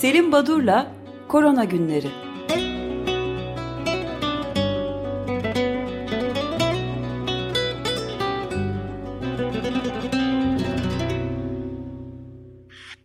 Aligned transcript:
Selim 0.00 0.32
Badur'la 0.32 0.92
Korona 1.28 1.64
Günleri. 1.64 2.10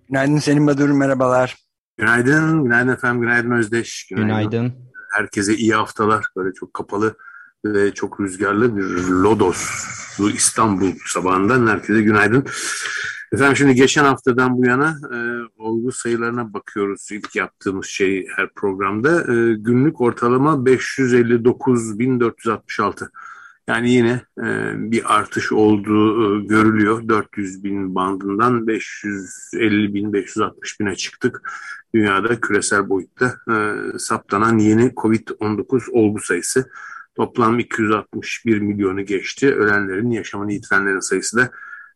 Günaydın 0.09 0.37
Selim 0.37 0.67
Badur, 0.67 0.89
merhabalar. 0.89 1.57
Günaydın, 1.97 2.63
günaydın 2.63 2.87
efendim, 2.87 3.21
günaydın 3.21 3.51
Özdeş. 3.51 4.07
Günaydın. 4.09 4.27
günaydın. 4.27 4.73
Herkese 5.13 5.55
iyi 5.55 5.73
haftalar. 5.73 6.25
Böyle 6.35 6.53
çok 6.53 6.73
kapalı 6.73 7.17
ve 7.65 7.93
çok 7.93 8.19
rüzgarlı 8.19 8.77
bir 8.77 8.83
Lodos, 9.09 9.85
bu 10.19 10.29
İstanbul 10.29 10.91
sabahından 11.05 11.67
herkese 11.67 12.01
günaydın. 12.01 12.45
Efendim 13.33 13.55
şimdi 13.55 13.75
geçen 13.75 14.03
haftadan 14.03 14.57
bu 14.57 14.65
yana 14.65 14.97
e, 15.13 15.17
olgu 15.57 15.91
sayılarına 15.91 16.53
bakıyoruz 16.53 17.09
ilk 17.11 17.35
yaptığımız 17.35 17.85
şey 17.85 18.27
her 18.35 18.49
programda. 18.55 19.21
E, 19.21 19.53
günlük 19.53 20.01
ortalama 20.01 20.53
559.466. 20.53 23.09
Yani 23.67 23.91
yine 23.91 24.21
e, 24.37 24.73
bir 24.91 25.15
artış 25.15 25.51
olduğu 25.51 26.41
e, 26.41 26.45
görülüyor. 26.45 27.07
400 27.07 27.63
bin 27.63 27.95
bandından 27.95 28.67
550 28.67 29.93
bin, 29.93 30.13
560 30.13 30.79
bine 30.79 30.95
çıktık. 30.95 31.51
Dünyada 31.95 32.41
küresel 32.41 32.89
boyutta 32.89 33.35
e, 33.51 33.75
saptanan 33.99 34.57
yeni 34.57 34.93
COVID-19 34.93 35.91
olgu 35.91 36.19
sayısı. 36.19 36.69
Toplam 37.15 37.59
261 37.59 38.59
milyonu 38.59 39.05
geçti. 39.05 39.55
Ölenlerin, 39.55 40.11
yaşamını 40.11 40.53
yitirenlerin 40.53 40.99
sayısı 40.99 41.37
da 41.37 41.51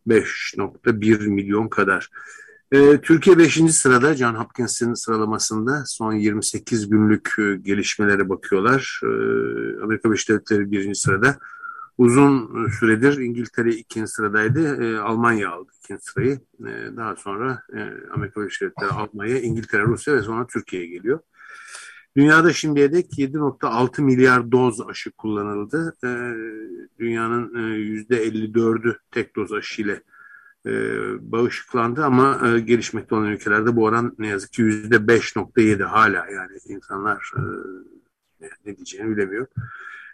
5.1 0.07 1.27
milyon 1.27 1.67
kadar. 1.67 2.09
E, 2.71 3.01
Türkiye 3.01 3.37
5. 3.37 3.53
sırada 3.71 4.15
John 4.15 4.35
Hopkins'in 4.35 4.93
sıralamasında 4.93 5.83
son 5.85 6.13
28 6.13 6.89
günlük 6.89 7.35
e, 7.39 7.55
gelişmelere 7.55 8.29
bakıyorlar. 8.29 8.99
E, 9.03 9.07
Amerika 9.83 10.09
Birleşik 10.09 10.29
Devletleri 10.29 10.71
1. 10.71 10.95
sırada. 10.95 11.37
Uzun 11.97 12.67
süredir 12.79 13.17
İngiltere 13.17 13.69
ikinci 13.69 14.11
sıradaydı. 14.11 14.83
E, 14.83 14.97
Almanya 14.97 15.51
aldı 15.51 15.71
ikinci 15.83 16.03
sırayı. 16.03 16.39
E, 16.59 16.97
daha 16.97 17.15
sonra 17.15 17.63
e, 17.73 17.79
Amerika 18.13 18.41
Birleşik 18.41 18.61
Devletleri, 18.61 18.91
Almanya, 18.91 19.39
İngiltere, 19.39 19.81
Rusya 19.81 20.15
ve 20.15 20.21
sonra 20.21 20.47
Türkiye 20.47 20.85
geliyor. 20.85 21.19
Dünyada 22.17 22.53
şimdiye 22.53 22.93
dek 22.93 23.05
7.6 23.17 24.01
milyar 24.01 24.51
doz 24.51 24.89
aşı 24.89 25.11
kullanıldı. 25.11 25.95
E, 26.03 26.09
dünyanın 26.99 27.55
e, 27.55 27.59
%54'ü 27.59 28.97
tek 29.11 29.35
doz 29.35 29.53
aşı 29.53 29.81
ile 29.81 30.03
e, 30.65 30.71
bağışıklandı 31.31 32.05
ama 32.05 32.41
e, 32.47 32.59
gelişmekte 32.59 33.15
olan 33.15 33.27
ülkelerde 33.27 33.75
bu 33.75 33.83
oran 33.83 34.15
ne 34.19 34.27
yazık 34.27 34.53
ki 34.53 34.63
%5.7 34.63 35.83
hala 35.83 36.27
yani 36.31 36.57
insanlar 36.67 37.31
e, 38.41 38.45
ne 38.65 38.75
diyeceğini 38.75 39.17
bilemiyor. 39.17 39.47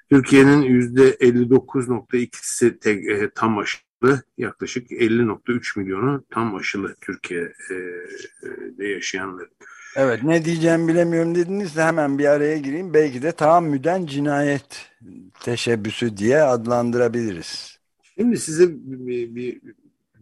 Türkiye'nin 0.10 0.62
%59.2'si 0.62 2.80
tek, 2.80 3.10
e, 3.10 3.30
tam 3.30 3.58
aşılı, 3.58 4.22
yaklaşık 4.38 4.92
50.3 4.92 5.80
milyonu 5.80 6.26
tam 6.30 6.56
aşılı 6.56 6.96
Türkiye'de 7.02 8.88
yaşayanlar. 8.88 9.48
Evet 9.96 10.24
ne 10.24 10.46
diyeceğimi 10.46 10.88
bilemiyorum 10.88 11.36
dediniz 11.36 11.76
de 11.76 11.84
hemen 11.84 12.20
bir 12.20 12.26
araya 12.26 12.58
gireyim. 12.58 12.94
Belki 12.94 13.22
de 13.22 13.32
tahammüden 13.32 14.06
cinayet 14.06 14.92
teşebbüsü 15.40 16.18
diye 16.18 16.42
adlandırabiliriz. 16.42 17.80
Şimdi 18.18 18.38
size 18.38 18.70
bir, 18.70 19.36
bir 19.36 19.62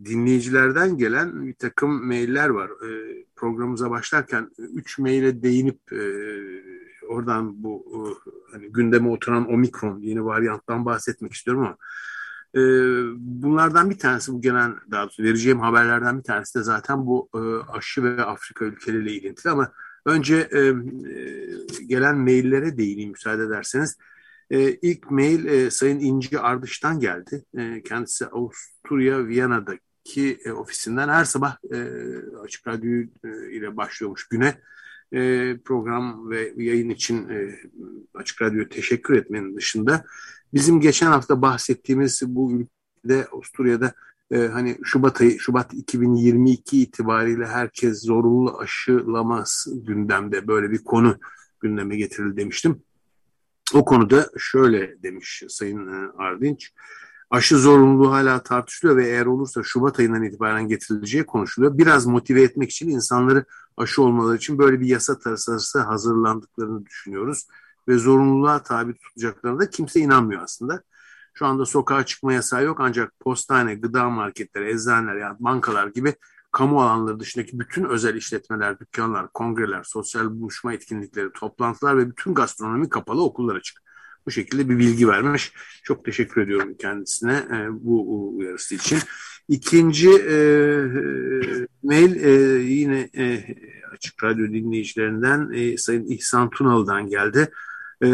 dinleyicilerden 0.05 0.97
gelen 0.97 1.47
bir 1.47 1.53
takım 1.53 2.07
mailler 2.07 2.49
var. 2.49 2.69
E, 2.69 3.23
programımıza 3.35 3.91
başlarken 3.91 4.49
üç 4.57 4.99
maile 4.99 5.43
değinip 5.43 5.93
e, 5.93 6.03
oradan 7.07 7.63
bu 7.63 7.85
e, 7.93 7.99
hani 8.51 8.71
gündeme 8.71 9.09
oturan 9.09 9.53
omikron 9.53 9.99
yeni 9.99 10.25
varyanttan 10.25 10.85
bahsetmek 10.85 11.33
istiyorum 11.33 11.63
ama 11.63 11.77
e, 12.55 12.61
bunlardan 13.17 13.89
bir 13.89 13.97
tanesi 13.97 14.33
bu 14.33 14.41
gelen 14.41 14.75
daha 14.91 15.03
doğrusu 15.03 15.23
vereceğim 15.23 15.59
haberlerden 15.59 16.17
bir 16.17 16.23
tanesi 16.23 16.59
de 16.59 16.63
zaten 16.63 17.05
bu 17.05 17.29
e, 17.35 17.39
aşı 17.71 18.03
ve 18.03 18.23
Afrika 18.23 18.65
ülkeleriyle 18.65 19.11
ilintili 19.11 19.51
ama 19.51 19.71
önce 20.05 20.35
e, 20.51 20.59
e, 20.59 20.73
gelen 21.85 22.17
maillere 22.17 22.77
değineyim 22.77 23.11
müsaade 23.11 23.43
ederseniz. 23.43 23.97
E, 24.51 24.71
ilk 24.71 25.11
mail 25.11 25.45
e, 25.45 25.71
Sayın 25.71 25.99
İnci 25.99 26.39
Ardış'tan 26.39 26.99
geldi. 26.99 27.43
E, 27.57 27.83
kendisi 27.83 28.25
Avusturya 28.25 29.27
Viyana'daki 29.27 30.39
e, 30.45 30.51
ofisinden 30.51 31.09
her 31.09 31.25
sabah 31.25 31.57
e, 31.73 31.77
Açık 32.43 32.67
Radyo 32.67 33.03
e, 33.23 33.51
ile 33.51 33.77
başlıyormuş 33.77 34.27
güne 34.27 34.61
e, 35.13 35.57
program 35.65 36.29
ve 36.29 36.53
yayın 36.57 36.89
için 36.89 37.29
e, 37.29 37.59
Açık 38.13 38.41
Radyo 38.41 38.69
teşekkür 38.69 39.17
etmenin 39.17 39.57
dışında 39.57 40.05
bizim 40.53 40.81
geçen 40.81 41.07
hafta 41.07 41.41
bahsettiğimiz 41.41 42.21
bu 42.27 42.51
ülkede 42.51 43.27
Avusturya'da 43.31 43.93
e, 44.31 44.37
hani 44.47 44.77
Şubat 44.83 45.21
ayı 45.21 45.39
Şubat 45.39 45.73
2022 45.73 46.81
itibariyle 46.81 47.47
herkes 47.47 48.05
zorunlu 48.05 48.57
aşılaması 48.57 49.85
gündemde 49.85 50.47
böyle 50.47 50.71
bir 50.71 50.83
konu 50.83 51.17
gündeme 51.59 51.95
getirildi 51.97 52.37
demiştim. 52.37 52.83
O 53.73 53.85
konuda 53.85 54.29
şöyle 54.37 55.03
demiş 55.03 55.43
Sayın 55.49 55.87
e, 55.87 56.11
Ardinç. 56.17 56.73
Aşı 57.29 57.57
zorunluluğu 57.57 58.11
hala 58.11 58.43
tartışılıyor 58.43 58.97
ve 58.97 59.07
eğer 59.07 59.25
olursa 59.25 59.63
Şubat 59.63 59.99
ayından 59.99 60.23
itibaren 60.23 60.67
getirileceği 60.67 61.25
konuşuluyor. 61.25 61.77
Biraz 61.77 62.05
motive 62.05 62.41
etmek 62.41 62.71
için 62.71 62.89
insanları 62.89 63.45
aşı 63.77 64.01
olmaları 64.01 64.37
için 64.37 64.57
böyle 64.57 64.79
bir 64.79 64.87
yasa 64.87 65.19
tasarısı 65.19 65.79
hazırlandıklarını 65.79 66.85
düşünüyoruz. 66.85 67.47
Ve 67.87 67.97
zorunluluğa 67.97 68.63
tabi 68.63 68.93
tutacaklarına 68.93 69.59
da 69.59 69.69
kimse 69.69 69.99
inanmıyor 69.99 70.41
aslında. 70.41 70.83
Şu 71.33 71.45
anda 71.45 71.65
sokağa 71.65 72.05
çıkma 72.05 72.33
yasağı 72.33 72.63
yok 72.63 72.77
ancak 72.81 73.19
postane, 73.19 73.75
gıda 73.75 74.09
marketleri, 74.09 74.71
eczaneler 74.71 75.15
yani 75.15 75.35
bankalar 75.39 75.87
gibi 75.87 76.13
kamu 76.51 76.81
alanları 76.81 77.19
dışındaki 77.19 77.59
bütün 77.59 77.83
özel 77.83 78.15
işletmeler, 78.15 78.79
dükkanlar, 78.79 79.27
kongreler, 79.33 79.83
sosyal 79.83 80.29
buluşma 80.29 80.73
etkinlikleri, 80.73 81.31
toplantılar 81.31 81.97
ve 81.97 82.09
bütün 82.09 82.33
gastronomi 82.33 82.89
kapalı, 82.89 83.23
okullar 83.23 83.55
açık. 83.55 83.81
Bu 84.25 84.31
şekilde 84.31 84.69
bir 84.69 84.79
bilgi 84.79 85.07
vermiş. 85.07 85.53
Çok 85.83 86.05
teşekkür 86.05 86.41
ediyorum 86.41 86.75
kendisine 86.79 87.33
e, 87.33 87.67
bu 87.69 88.35
uyarısı 88.37 88.75
için. 88.75 88.99
İkinci 89.47 90.09
e, 90.09 90.35
e, 90.35 91.67
mail 91.83 92.23
e, 92.23 92.29
yine 92.63 93.09
e, 93.17 93.43
Açık 93.93 94.23
Radyo 94.23 94.47
dinleyicilerinden 94.47 95.51
e, 95.53 95.77
Sayın 95.77 96.05
İhsan 96.05 96.49
Tunalı'dan 96.49 97.07
geldi. 97.07 97.51
E, 98.01 98.07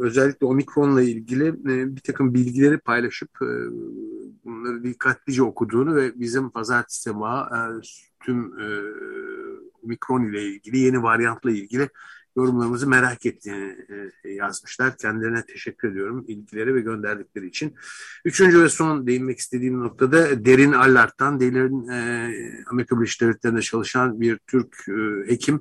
özellikle 0.00 0.46
Omikron'la 0.46 1.02
ilgili 1.02 1.48
e, 1.48 1.96
bir 1.96 2.00
takım 2.00 2.34
bilgileri 2.34 2.78
paylaşıp 2.78 3.30
e, 3.42 3.50
bunları 4.44 4.84
dikkatlice 4.84 5.42
okuduğunu 5.42 5.96
ve 5.96 6.20
bizim 6.20 6.50
pazartesi 6.50 7.02
sabahı 7.02 7.80
e, 7.80 7.82
tüm 8.20 8.60
e, 8.60 8.66
Omikron 9.82 10.24
ile 10.24 10.42
ilgili, 10.42 10.78
yeni 10.78 11.02
varyantla 11.02 11.50
ilgili 11.50 11.88
yorumlarımızı 12.36 12.88
merak 12.88 13.26
ettiğini 13.26 13.76
e, 14.24 14.30
yazmışlar. 14.30 14.96
Kendilerine 14.96 15.46
teşekkür 15.46 15.90
ediyorum 15.90 16.24
ilgileri 16.28 16.74
ve 16.74 16.80
gönderdikleri 16.80 17.46
için. 17.46 17.74
Üçüncü 18.24 18.62
ve 18.62 18.68
son 18.68 19.06
değinmek 19.06 19.38
istediğim 19.38 19.80
noktada 19.80 20.44
Derin 20.44 20.72
Allart'tan, 20.72 21.40
Derin 21.40 21.88
e, 21.88 22.30
Amerika 22.70 22.96
Birleşik 22.96 23.20
Devletleri'nde 23.20 23.62
çalışan 23.62 24.20
bir 24.20 24.38
Türk 24.46 24.76
e, 24.88 25.32
hekim. 25.32 25.60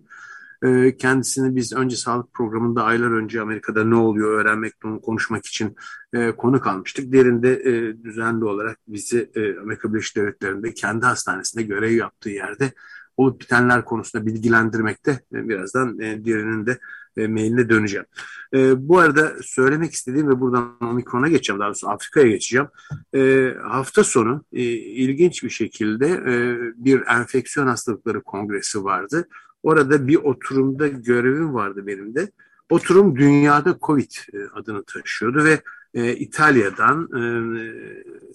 E, 0.66 0.98
kendisini 0.98 1.56
biz 1.56 1.74
önce 1.74 1.96
sağlık 1.96 2.34
programında 2.34 2.84
aylar 2.84 3.12
önce 3.12 3.42
Amerika'da 3.42 3.84
ne 3.84 3.96
oluyor 3.96 4.40
öğrenmek, 4.40 4.74
onu 4.86 5.02
konuşmak 5.02 5.46
için 5.46 5.76
e, 6.14 6.32
konuk 6.32 6.68
almıştık. 6.68 7.14
Derin 7.14 7.44
de 7.44 7.54
e, 7.54 8.04
düzenli 8.04 8.46
olarak 8.46 8.78
bizi 8.88 9.32
e, 9.36 9.60
Amerika 9.60 9.94
Birleşik 9.94 10.16
Devletleri'nde 10.16 10.74
kendi 10.74 11.06
hastanesinde 11.06 11.64
görev 11.64 11.92
yaptığı 11.92 12.30
yerde 12.30 12.74
olup 13.18 13.42
bitenler 13.42 13.86
konusunda 13.86 14.26
bilgilendirmekte 14.26 15.20
e, 15.34 15.50
birazdan 15.50 16.00
e, 16.00 16.26
diğerinin 16.26 16.66
de 16.66 16.80
e, 17.18 17.28
mailine 17.28 17.70
döneceğim. 17.70 18.06
E, 18.54 18.88
bu 18.88 19.00
arada 19.00 19.34
söylemek 19.42 19.94
istediğim 19.94 20.30
ve 20.30 20.40
buradan 20.40 20.78
Omikron'a 20.82 21.28
geçeceğim 21.28 21.60
daha 21.60 21.68
doğrusu 21.68 21.90
Afrika'ya 21.90 22.28
geçeceğim. 22.28 22.68
E, 23.16 23.54
hafta 23.64 24.04
sonu 24.04 24.46
e, 24.54 24.62
ilginç 24.72 25.44
bir 25.44 25.50
şekilde 25.50 26.08
e, 26.08 26.58
bir 26.76 27.02
enfeksiyon 27.08 27.68
hastalıkları 27.68 28.22
kongresi 28.22 28.84
vardı. 28.84 29.28
Orada 29.66 30.08
bir 30.08 30.16
oturumda 30.16 30.88
görevim 30.88 31.54
vardı 31.54 31.88
benim 31.88 32.16
de. 32.16 32.32
Oturum 32.70 33.16
dünyada 33.16 33.78
Covid 33.82 34.12
e, 34.34 34.38
adını 34.54 34.84
taşıyordu 34.84 35.44
ve 35.44 35.62
e, 35.94 36.16
İtalya'dan, 36.16 37.10
e, 37.18 37.22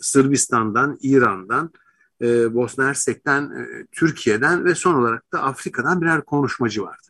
Sırbistan'dan, 0.01 0.99
İran'dan, 1.03 1.71
e, 2.23 2.55
Bosna 2.55 2.85
Hersek'ten, 2.85 3.43
e, 3.43 3.87
Türkiye'den 3.93 4.65
ve 4.65 4.75
son 4.75 4.95
olarak 4.95 5.33
da 5.33 5.43
Afrika'dan 5.43 6.01
birer 6.01 6.25
konuşmacı 6.25 6.83
vardı. 6.83 7.09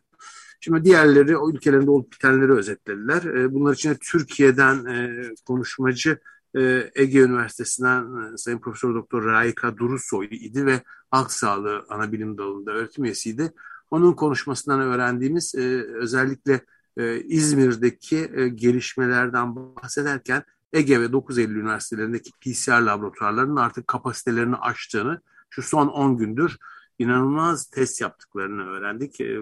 Şimdi 0.61 0.85
diğerleri 0.85 1.37
o 1.37 1.51
ülkelerinde 1.51 1.91
olup 1.91 2.13
bitenleri 2.13 2.53
özetlediler. 2.53 3.23
E, 3.23 3.55
bunlar 3.55 3.75
içinde 3.75 3.97
Türkiye'den 4.03 4.85
e, 4.85 5.25
konuşmacı 5.47 6.19
e, 6.57 6.91
Ege 6.95 7.21
Üniversitesi'nden 7.21 8.03
e, 8.03 8.37
Sayın 8.37 8.59
Profesör 8.59 8.95
Doktor 8.95 9.25
Raika 9.25 9.77
Durusoy 9.77 10.29
idi 10.31 10.67
ve 10.67 10.83
halk 11.11 11.33
sağlığı 11.33 11.85
ana 11.89 12.13
dalında 12.13 12.73
öğretim 12.73 13.05
üyesiydi. 13.05 13.53
Onun 13.91 14.13
konuşmasından 14.13 14.81
öğrendiğimiz 14.81 15.55
e, 15.55 15.61
özellikle 15.95 16.61
e, 16.97 17.21
İzmir'deki 17.21 18.31
e, 18.35 18.49
gelişmelerden 18.49 19.57
bahsederken 19.57 20.45
Ege 20.73 21.01
ve 21.01 21.13
9 21.13 21.39
Eylül 21.39 21.57
üniversitelerindeki 21.57 22.31
PCR 22.41 22.81
laboratuvarlarının 22.81 23.57
artık 23.57 23.87
kapasitelerini 23.87 24.57
aştığını 24.57 25.21
şu 25.51 25.63
son 25.63 25.89
10 25.89 26.17
gündür 26.17 26.57
inanılmaz 26.99 27.67
test 27.67 28.01
yaptıklarını 28.01 28.67
öğrendik. 28.67 29.21
E, 29.21 29.41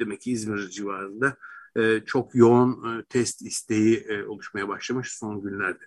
demek 0.00 0.20
ki 0.20 0.32
İzmir 0.32 0.68
civarında 0.68 1.36
e, 1.76 2.00
çok 2.06 2.34
yoğun 2.34 2.72
e, 2.72 3.04
test 3.04 3.42
isteği 3.42 3.96
e, 3.96 4.24
oluşmaya 4.24 4.68
başlamış 4.68 5.12
son 5.12 5.42
günlerde. 5.42 5.84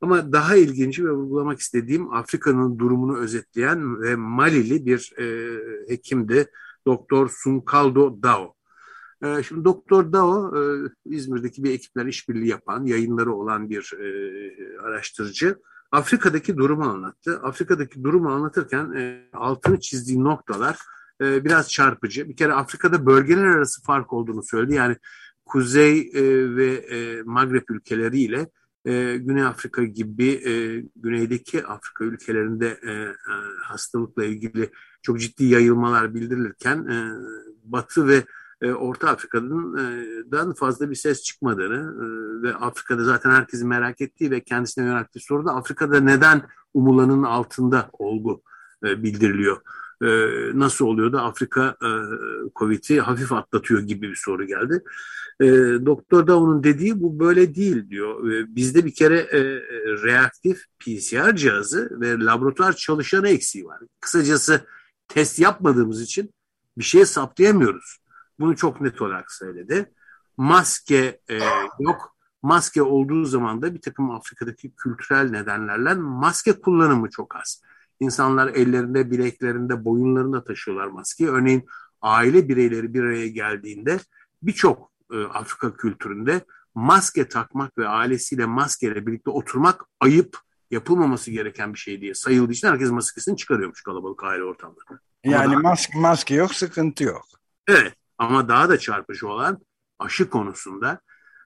Ama 0.00 0.32
daha 0.32 0.56
ilginci 0.56 1.04
ve 1.04 1.10
vurgulamak 1.10 1.60
istediğim 1.60 2.14
Afrika'nın 2.14 2.78
durumunu 2.78 3.18
özetleyen 3.18 4.02
ve 4.02 4.16
Malili 4.16 4.86
bir 4.86 5.12
e, 5.18 5.58
hekimdi. 5.88 6.50
Doktor 6.88 7.28
Sunkaldo 7.28 8.22
Dao. 8.22 8.54
E, 9.22 9.42
şimdi 9.42 9.64
Doktor 9.64 10.12
Dao 10.12 10.56
e, 10.56 10.60
İzmir'deki 11.04 11.64
bir 11.64 11.72
ekipler 11.72 12.06
işbirliği 12.06 12.48
yapan, 12.48 12.86
yayınları 12.86 13.32
olan 13.34 13.70
bir 13.70 13.92
e, 13.98 14.08
araştırıcı. 14.80 15.56
Afrika'daki 15.92 16.56
durumu 16.56 16.84
anlattı. 16.84 17.40
Afrika'daki 17.42 18.04
durumu 18.04 18.30
anlatırken 18.30 18.92
e, 18.92 19.28
altını 19.32 19.80
çizdiği 19.80 20.24
noktalar 20.24 20.78
e, 21.22 21.44
biraz 21.44 21.70
çarpıcı. 21.70 22.28
Bir 22.28 22.36
kere 22.36 22.52
Afrika'da 22.52 23.06
bölgeler 23.06 23.44
arası 23.44 23.82
fark 23.82 24.12
olduğunu 24.12 24.42
söyledi. 24.42 24.74
Yani 24.74 24.96
Kuzey 25.44 26.10
ve 26.56 27.22
Magreb 27.24 27.62
ülkeleriyle 27.70 28.46
e, 28.88 29.16
Güney 29.16 29.44
Afrika 29.44 29.84
gibi 29.84 30.28
e, 30.28 30.84
güneydeki 30.96 31.66
Afrika 31.66 32.04
ülkelerinde 32.04 32.80
e, 32.82 32.90
e, 32.92 33.14
hastalıkla 33.64 34.24
ilgili 34.24 34.70
çok 35.02 35.20
ciddi 35.20 35.44
yayılmalar 35.44 36.14
bildirilirken 36.14 36.86
e, 36.86 36.96
Batı 37.64 38.08
ve 38.08 38.24
e, 38.62 38.72
Orta 38.72 39.08
Afrika'dan 39.10 40.54
fazla 40.54 40.90
bir 40.90 40.94
ses 40.94 41.22
çıkmadığını 41.22 41.76
e, 41.76 42.06
ve 42.42 42.54
Afrika'da 42.54 43.04
zaten 43.04 43.30
herkesin 43.30 43.68
merak 43.68 44.00
ettiği 44.00 44.30
ve 44.30 44.40
kendisine 44.40 44.84
yönelttiği 44.84 45.22
soru 45.22 45.46
da 45.46 45.54
Afrika'da 45.54 46.00
neden 46.00 46.42
umulanın 46.74 47.22
altında 47.22 47.90
olgu 47.92 48.42
e, 48.84 49.02
bildiriliyor. 49.02 49.60
E, 50.02 50.06
nasıl 50.54 50.86
oluyor 50.86 51.12
da 51.12 51.22
Afrika 51.22 51.76
e, 51.82 51.90
Covid'i 52.56 53.00
hafif 53.00 53.32
atlatıyor 53.32 53.80
gibi 53.80 54.10
bir 54.10 54.16
soru 54.24 54.46
geldi. 54.46 54.82
E, 55.40 55.46
doktor 55.86 56.26
da 56.26 56.38
onun 56.38 56.64
dediği 56.64 57.02
bu 57.02 57.18
böyle 57.20 57.54
değil 57.54 57.90
diyor. 57.90 58.30
E, 58.30 58.56
bizde 58.56 58.84
bir 58.84 58.94
kere 58.94 59.18
e, 59.18 59.40
reaktif 60.02 60.64
PCR 60.78 61.36
cihazı 61.36 62.00
ve 62.00 62.18
laboratuvar 62.18 62.72
çalışanı 62.72 63.28
eksiği 63.28 63.64
var. 63.64 63.80
Kısacası 64.00 64.66
test 65.08 65.38
yapmadığımız 65.38 66.02
için 66.02 66.34
bir 66.78 66.84
şey 66.84 67.06
saptayamıyoruz. 67.06 67.98
Bunu 68.40 68.56
çok 68.56 68.80
net 68.80 69.02
olarak 69.02 69.32
söyledi. 69.32 69.92
Maske 70.36 71.20
e, 71.30 71.38
yok. 71.80 72.16
Maske 72.42 72.82
olduğu 72.82 73.24
zaman 73.24 73.62
da 73.62 73.74
bir 73.74 73.80
takım 73.80 74.10
Afrika'daki 74.10 74.70
kültürel 74.76 75.30
nedenlerle 75.30 75.94
maske 75.94 76.60
kullanımı 76.60 77.10
çok 77.10 77.36
az. 77.36 77.62
İnsanlar 78.00 78.48
ellerinde, 78.48 79.10
bileklerinde, 79.10 79.84
boyunlarında 79.84 80.44
taşıyorlar 80.44 80.86
maskeyi. 80.86 81.30
Örneğin 81.30 81.66
aile 82.02 82.48
bireyleri 82.48 82.94
bir 82.94 83.02
araya 83.02 83.28
geldiğinde 83.28 83.98
birçok 84.42 84.92
e, 85.12 85.24
Afrika 85.24 85.76
kültüründe 85.76 86.44
maske 86.74 87.28
takmak 87.28 87.78
ve 87.78 87.88
ailesiyle 87.88 88.46
maskeyle 88.46 89.06
birlikte 89.06 89.30
oturmak 89.30 89.84
ayıp, 90.00 90.38
yapılmaması 90.70 91.30
gereken 91.30 91.74
bir 91.74 91.78
şey 91.78 92.00
diye 92.00 92.14
sayıldığı 92.14 92.52
için 92.52 92.68
herkes 92.68 92.90
maskesini 92.90 93.36
çıkarıyormuş 93.36 93.82
kalabalık 93.82 94.24
aile 94.24 94.44
ortamlarında. 94.44 95.00
Yani 95.24 95.52
daha... 95.52 95.60
maske, 95.60 95.98
maske 95.98 96.34
yok, 96.34 96.54
sıkıntı 96.54 97.04
yok. 97.04 97.26
Evet 97.68 97.94
ama 98.18 98.48
daha 98.48 98.68
da 98.68 98.78
çarpıcı 98.78 99.28
olan 99.28 99.58
aşı 99.98 100.30
konusunda 100.30 101.00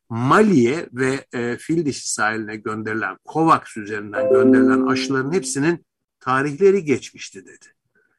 Mali'ye 0.09 0.89
ve 0.93 1.27
e, 1.33 1.57
fil 1.57 1.87
dişi 1.87 2.13
sahiline 2.13 2.57
gönderilen 2.57 3.17
COVAX 3.33 3.77
üzerinden 3.77 4.33
gönderilen 4.33 4.87
aşıların 4.87 5.33
hepsinin 5.33 5.87
tarihleri 6.23 6.85
geçmişti 6.85 7.47
dedi. 7.47 7.67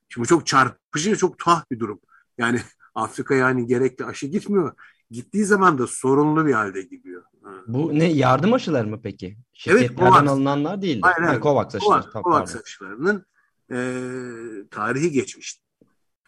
Şimdi 0.09 0.27
çok 0.27 0.47
çarpıcı 0.47 1.11
ve 1.11 1.15
çok 1.15 1.37
tuhaf 1.39 1.71
bir 1.71 1.79
durum. 1.79 1.99
Yani 2.37 2.61
Afrika 2.95 3.35
yani 3.35 3.67
gerekli 3.67 4.05
aşı 4.05 4.27
gitmiyor. 4.27 4.73
Gittiği 5.11 5.45
zaman 5.45 5.77
da 5.77 5.87
sorunlu 5.87 6.45
bir 6.45 6.53
halde 6.53 6.81
gidiyor. 6.81 7.23
Bu 7.67 7.99
ne 7.99 8.05
yardım 8.05 8.53
aşıları 8.53 8.87
mı 8.87 8.99
peki? 9.03 9.37
Şirketlerden 9.53 10.19
evet, 10.19 10.29
alınanlar 10.29 10.81
değil. 10.81 10.99
Hayır, 11.01 11.27
hayır. 11.27 11.41
COVAX 11.41 11.75
aşıları. 11.75 12.01
COVAX, 12.01 12.23
COVAX 12.23 12.55
aşılarının 12.55 13.25
e, 13.71 13.77
tarihi 14.71 15.11
geçmişti 15.11 15.62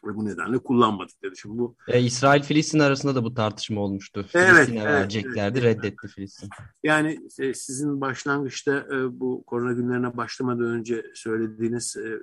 ve 0.05 0.15
bu 0.15 0.25
nedenle 0.25 0.57
kullanmadık 0.57 1.23
dedi. 1.23 1.37
Şimdi 1.37 1.57
bu 1.57 1.75
e, 1.87 2.01
İsrail 2.01 2.43
Filistin 2.43 2.79
arasında 2.79 3.15
da 3.15 3.23
bu 3.23 3.33
tartışma 3.33 3.81
olmuştu. 3.81 4.25
Evet, 4.33 4.55
Filistin'e 4.55 4.79
evet, 4.79 4.93
vereceklerdi, 4.93 5.59
evet. 5.59 5.77
reddetti 5.77 6.07
Filistin. 6.07 6.49
Yani 6.83 7.19
e, 7.39 7.53
sizin 7.53 8.01
başlangıçta 8.01 8.77
e, 8.77 9.19
bu 9.19 9.43
korona 9.47 9.73
günlerine 9.73 10.17
başlamadan 10.17 10.65
önce 10.65 11.05
söylediğiniz 11.13 11.97
e, 11.97 12.19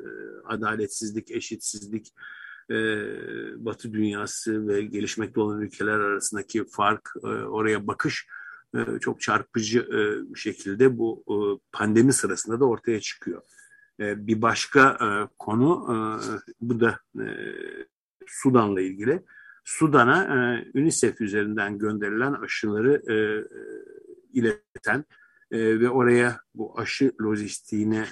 adaletsizlik, 0.48 1.30
eşitsizlik, 1.30 2.12
e, 2.70 2.74
Batı 3.64 3.92
dünyası 3.92 4.68
ve 4.68 4.82
gelişmekte 4.82 5.40
olan 5.40 5.60
ülkeler 5.60 5.98
arasındaki 5.98 6.64
fark, 6.64 7.10
e, 7.24 7.26
oraya 7.26 7.86
bakış 7.86 8.26
e, 8.74 8.98
çok 9.00 9.20
çarpıcı 9.20 9.80
e, 9.80 10.32
bir 10.34 10.38
şekilde 10.38 10.98
bu 10.98 11.24
e, 11.28 11.36
pandemi 11.72 12.12
sırasında 12.12 12.60
da 12.60 12.64
ortaya 12.64 13.00
çıkıyor. 13.00 13.42
E, 14.02 14.26
bir 14.26 14.42
başka 14.42 14.90
e, 14.90 15.06
konu 15.38 15.86
e, 15.88 15.96
bu 16.60 16.80
da 16.80 16.98
Sudan'la 18.26 18.80
ilgili. 18.80 19.22
Sudan'a 19.64 20.58
UNICEF 20.74 21.20
üzerinden 21.20 21.78
gönderilen 21.78 22.32
aşıları 22.32 23.02
ileten 24.32 25.04
ve 25.52 25.90
oraya 25.90 26.40
bu 26.54 26.80
aşı 26.80 27.12
lojistiğini 27.20 28.04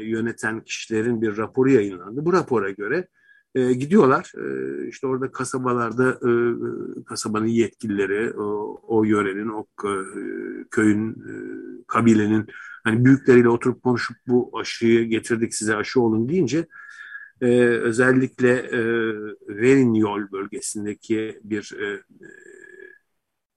yöneten 0.00 0.60
kişilerin 0.60 1.22
bir 1.22 1.36
raporu 1.36 1.70
yayınlandı. 1.70 2.24
Bu 2.24 2.32
rapora 2.32 2.70
göre 2.70 3.08
e, 3.54 3.72
gidiyorlar 3.72 4.32
e, 4.36 4.88
işte 4.88 5.06
orada 5.06 5.32
kasabalarda 5.32 6.10
e, 6.10 6.30
kasabanın 7.04 7.46
yetkilileri 7.46 8.32
o, 8.88 9.04
yörenin 9.04 9.48
o 9.48 9.66
köyün 10.70 11.10
e, 11.10 11.32
kabilenin 11.86 12.46
hani 12.84 13.04
büyükleriyle 13.04 13.48
oturup 13.48 13.82
konuşup 13.82 14.16
bu 14.26 14.58
aşıyı 14.60 15.04
getirdik 15.04 15.54
size 15.54 15.76
aşı 15.76 16.00
olun 16.00 16.28
deyince 16.28 16.66
e, 17.40 17.46
özellikle 17.60 18.50
e, 18.50 18.80
Verinyol 19.48 20.32
bölgesindeki 20.32 21.40
bir 21.44 21.72
e, 21.82 22.02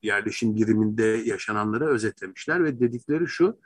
yerleşim 0.01 0.55
biriminde 0.55 1.03
yaşananları 1.03 1.85
özetlemişler 1.85 2.63
ve 2.63 2.79
dedikleri 2.79 3.27
şu 3.27 3.59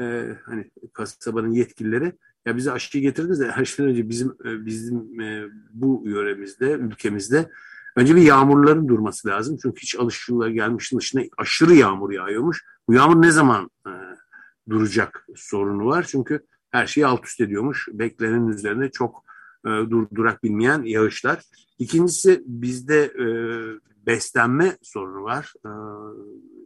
e, 0.00 0.36
hani 0.44 0.70
kasabanın 0.92 1.50
yetkilileri 1.50 2.12
ya 2.46 2.56
bize 2.56 2.72
aşıyı 2.72 3.02
getirdiniz 3.02 3.40
de 3.40 3.50
her 3.50 3.64
şeyden 3.64 3.90
önce 3.90 4.08
bizim 4.08 4.28
e, 4.44 4.66
bizim 4.66 5.20
e, 5.20 5.44
bu 5.70 6.02
yöremizde, 6.06 6.72
ülkemizde 6.72 7.50
önce 7.96 8.16
bir 8.16 8.22
yağmurların 8.22 8.88
durması 8.88 9.28
lazım. 9.28 9.58
Çünkü 9.62 9.82
hiç 9.82 9.96
alışıla 9.96 10.50
gelmişin 10.50 10.98
dışında 10.98 11.22
aşırı 11.38 11.74
yağmur 11.74 12.12
yağıyormuş. 12.12 12.64
Bu 12.88 12.94
yağmur 12.94 13.22
ne 13.22 13.30
zaman 13.30 13.70
e, 13.86 13.90
duracak 14.70 15.26
sorunu 15.36 15.86
var. 15.86 16.06
Çünkü 16.08 16.46
her 16.70 16.86
şeyi 16.86 17.06
alt 17.06 17.26
üst 17.26 17.40
ediyormuş. 17.40 17.88
Beklenenin 17.92 18.48
üzerine 18.48 18.90
çok 18.90 19.24
e, 19.64 19.68
durdurak 19.68 20.44
bilmeyen 20.44 20.82
yağışlar. 20.82 21.42
İkincisi 21.78 22.42
bizde 22.46 23.04
e, 23.04 23.26
beslenme 24.06 24.76
sorunu 24.82 25.22
var 25.22 25.52
e, 25.64 25.70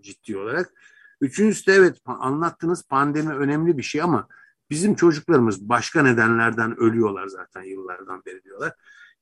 ciddi 0.03 0.39
olarak. 0.39 0.73
Üçüncüsü 1.21 1.67
de 1.67 1.73
evet 1.73 1.97
anlattığınız 2.05 2.83
pandemi 2.83 3.35
önemli 3.35 3.79
bir 3.79 3.83
şey 3.83 4.03
ama 4.03 4.29
Bizim 4.71 4.95
çocuklarımız 4.95 5.69
başka 5.69 6.03
nedenlerden 6.03 6.81
ölüyorlar 6.81 7.27
zaten 7.27 7.63
yıllardan 7.63 8.23
beri 8.27 8.45
diyorlar. 8.45 8.73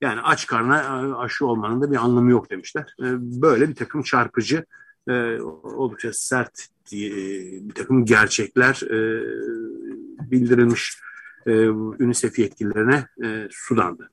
Yani 0.00 0.20
aç 0.20 0.46
karna 0.46 0.78
e, 0.78 1.14
aşı 1.14 1.46
olmanın 1.46 1.82
da 1.82 1.90
bir 1.90 1.96
anlamı 1.96 2.30
yok 2.30 2.50
demişler. 2.50 2.94
E, 3.00 3.04
böyle 3.42 3.68
bir 3.68 3.74
takım 3.74 4.02
çarpıcı, 4.02 4.64
e, 5.08 5.40
oldukça 5.40 6.12
sert 6.12 6.68
bir 6.92 7.74
takım 7.74 8.04
gerçekler 8.04 8.80
bildirilmiş 10.30 10.98
UNICEF 11.98 12.38
yetkililerine 12.38 13.06
Sudan'da. 13.50 14.08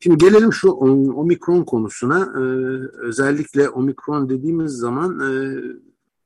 Şimdi 0.00 0.18
gelelim 0.18 0.52
şu 0.52 0.70
omikron 0.70 1.64
konusuna. 1.64 2.32
Özellikle 2.98 3.68
omikron 3.68 4.28
dediğimiz 4.28 4.72
zaman 4.72 5.20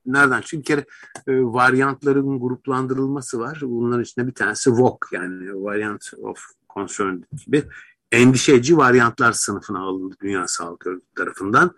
nereden? 0.09 0.41
Çünkü 0.45 0.63
bir 0.63 0.67
kere 0.67 0.81
e, 1.27 1.43
varyantların 1.43 2.41
gruplandırılması 2.41 3.39
var. 3.41 3.59
Bunların 3.63 4.03
içinde 4.03 4.27
bir 4.27 4.35
tanesi 4.35 4.71
VOC 4.71 4.99
yani 5.13 5.63
Variant 5.65 6.13
of 6.23 6.39
Concern 6.75 7.17
gibi 7.47 7.65
endişeci 8.13 8.77
varyantlar 8.77 9.33
sınıfına 9.33 9.81
alındı 9.81 10.15
Dünya 10.23 10.49
Sağlık 10.49 10.87
Örgütü 10.87 11.15
tarafından. 11.15 11.71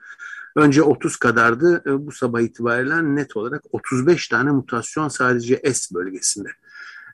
Önce 0.56 0.82
30 0.82 1.16
kadardı. 1.16 1.82
E, 1.86 2.06
bu 2.06 2.12
sabah 2.12 2.40
itibariyle 2.40 3.14
net 3.14 3.36
olarak 3.36 3.62
35 3.72 4.28
tane 4.28 4.50
mutasyon 4.50 5.08
sadece 5.08 5.62
S 5.72 5.94
bölgesinde 5.94 6.48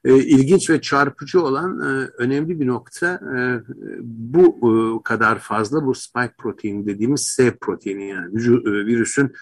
E, 0.05 0.15
ilginç 0.15 0.71
ve 0.71 0.81
çarpıcı 0.81 1.43
olan 1.43 1.81
e, 1.81 2.11
önemli 2.19 2.61
bir 2.61 2.67
nokta 2.67 3.21
bu 4.03 5.03
kadar 5.05 5.39
fazla 5.39 5.87
bu 5.87 5.95
spike 5.95 6.35
proteini 6.39 6.87
dediğimiz 6.87 7.21
S 7.21 7.57
proteini 7.61 8.09
yani 8.09 8.35
virüsün 8.87 9.33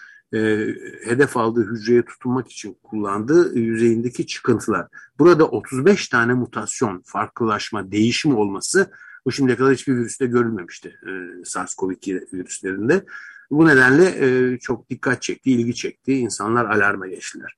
hedef 1.05 1.37
aldığı 1.37 1.71
hücreye 1.71 2.05
tutunmak 2.05 2.51
için 2.51 2.77
kullandığı 2.83 3.57
yüzeyindeki 3.57 4.27
çıkıntılar. 4.27 4.87
Burada 5.19 5.47
35 5.47 6.07
tane 6.07 6.33
mutasyon, 6.33 7.01
farklılaşma, 7.05 7.91
değişim 7.91 8.35
olması 8.35 8.91
bu 9.25 9.31
şimdiye 9.31 9.57
kadar 9.57 9.73
hiçbir 9.73 9.95
virüste 9.95 10.25
görülmemişti 10.25 10.95
e, 11.03 11.09
SARS-CoV-2 11.43 12.33
virüslerinde. 12.33 13.05
Bu 13.51 13.67
nedenle 13.67 14.05
e, 14.25 14.57
çok 14.59 14.89
dikkat 14.89 15.21
çekti, 15.21 15.51
ilgi 15.51 15.75
çekti. 15.75 16.13
İnsanlar 16.13 16.65
alarma 16.65 17.07
geçtiler. 17.07 17.57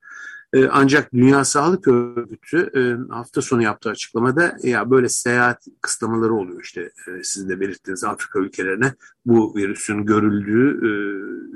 E, 0.53 0.67
ancak 0.67 1.13
Dünya 1.13 1.45
Sağlık 1.45 1.87
Örgütü 1.87 2.71
e, 2.75 3.13
hafta 3.13 3.41
sonu 3.41 3.63
yaptığı 3.63 3.89
açıklamada 3.89 4.57
ya 4.63 4.91
böyle 4.91 5.09
seyahat 5.09 5.67
kısıtlamaları 5.81 6.33
oluyor 6.33 6.61
işte 6.63 6.81
e, 6.81 7.23
siz 7.23 7.49
de 7.49 7.59
belirttiğiniz 7.59 8.03
Afrika 8.03 8.39
ülkelerine 8.39 8.93
bu 9.25 9.55
virüsün 9.55 10.05
görüldüğü 10.05 10.69
e, 10.69 10.89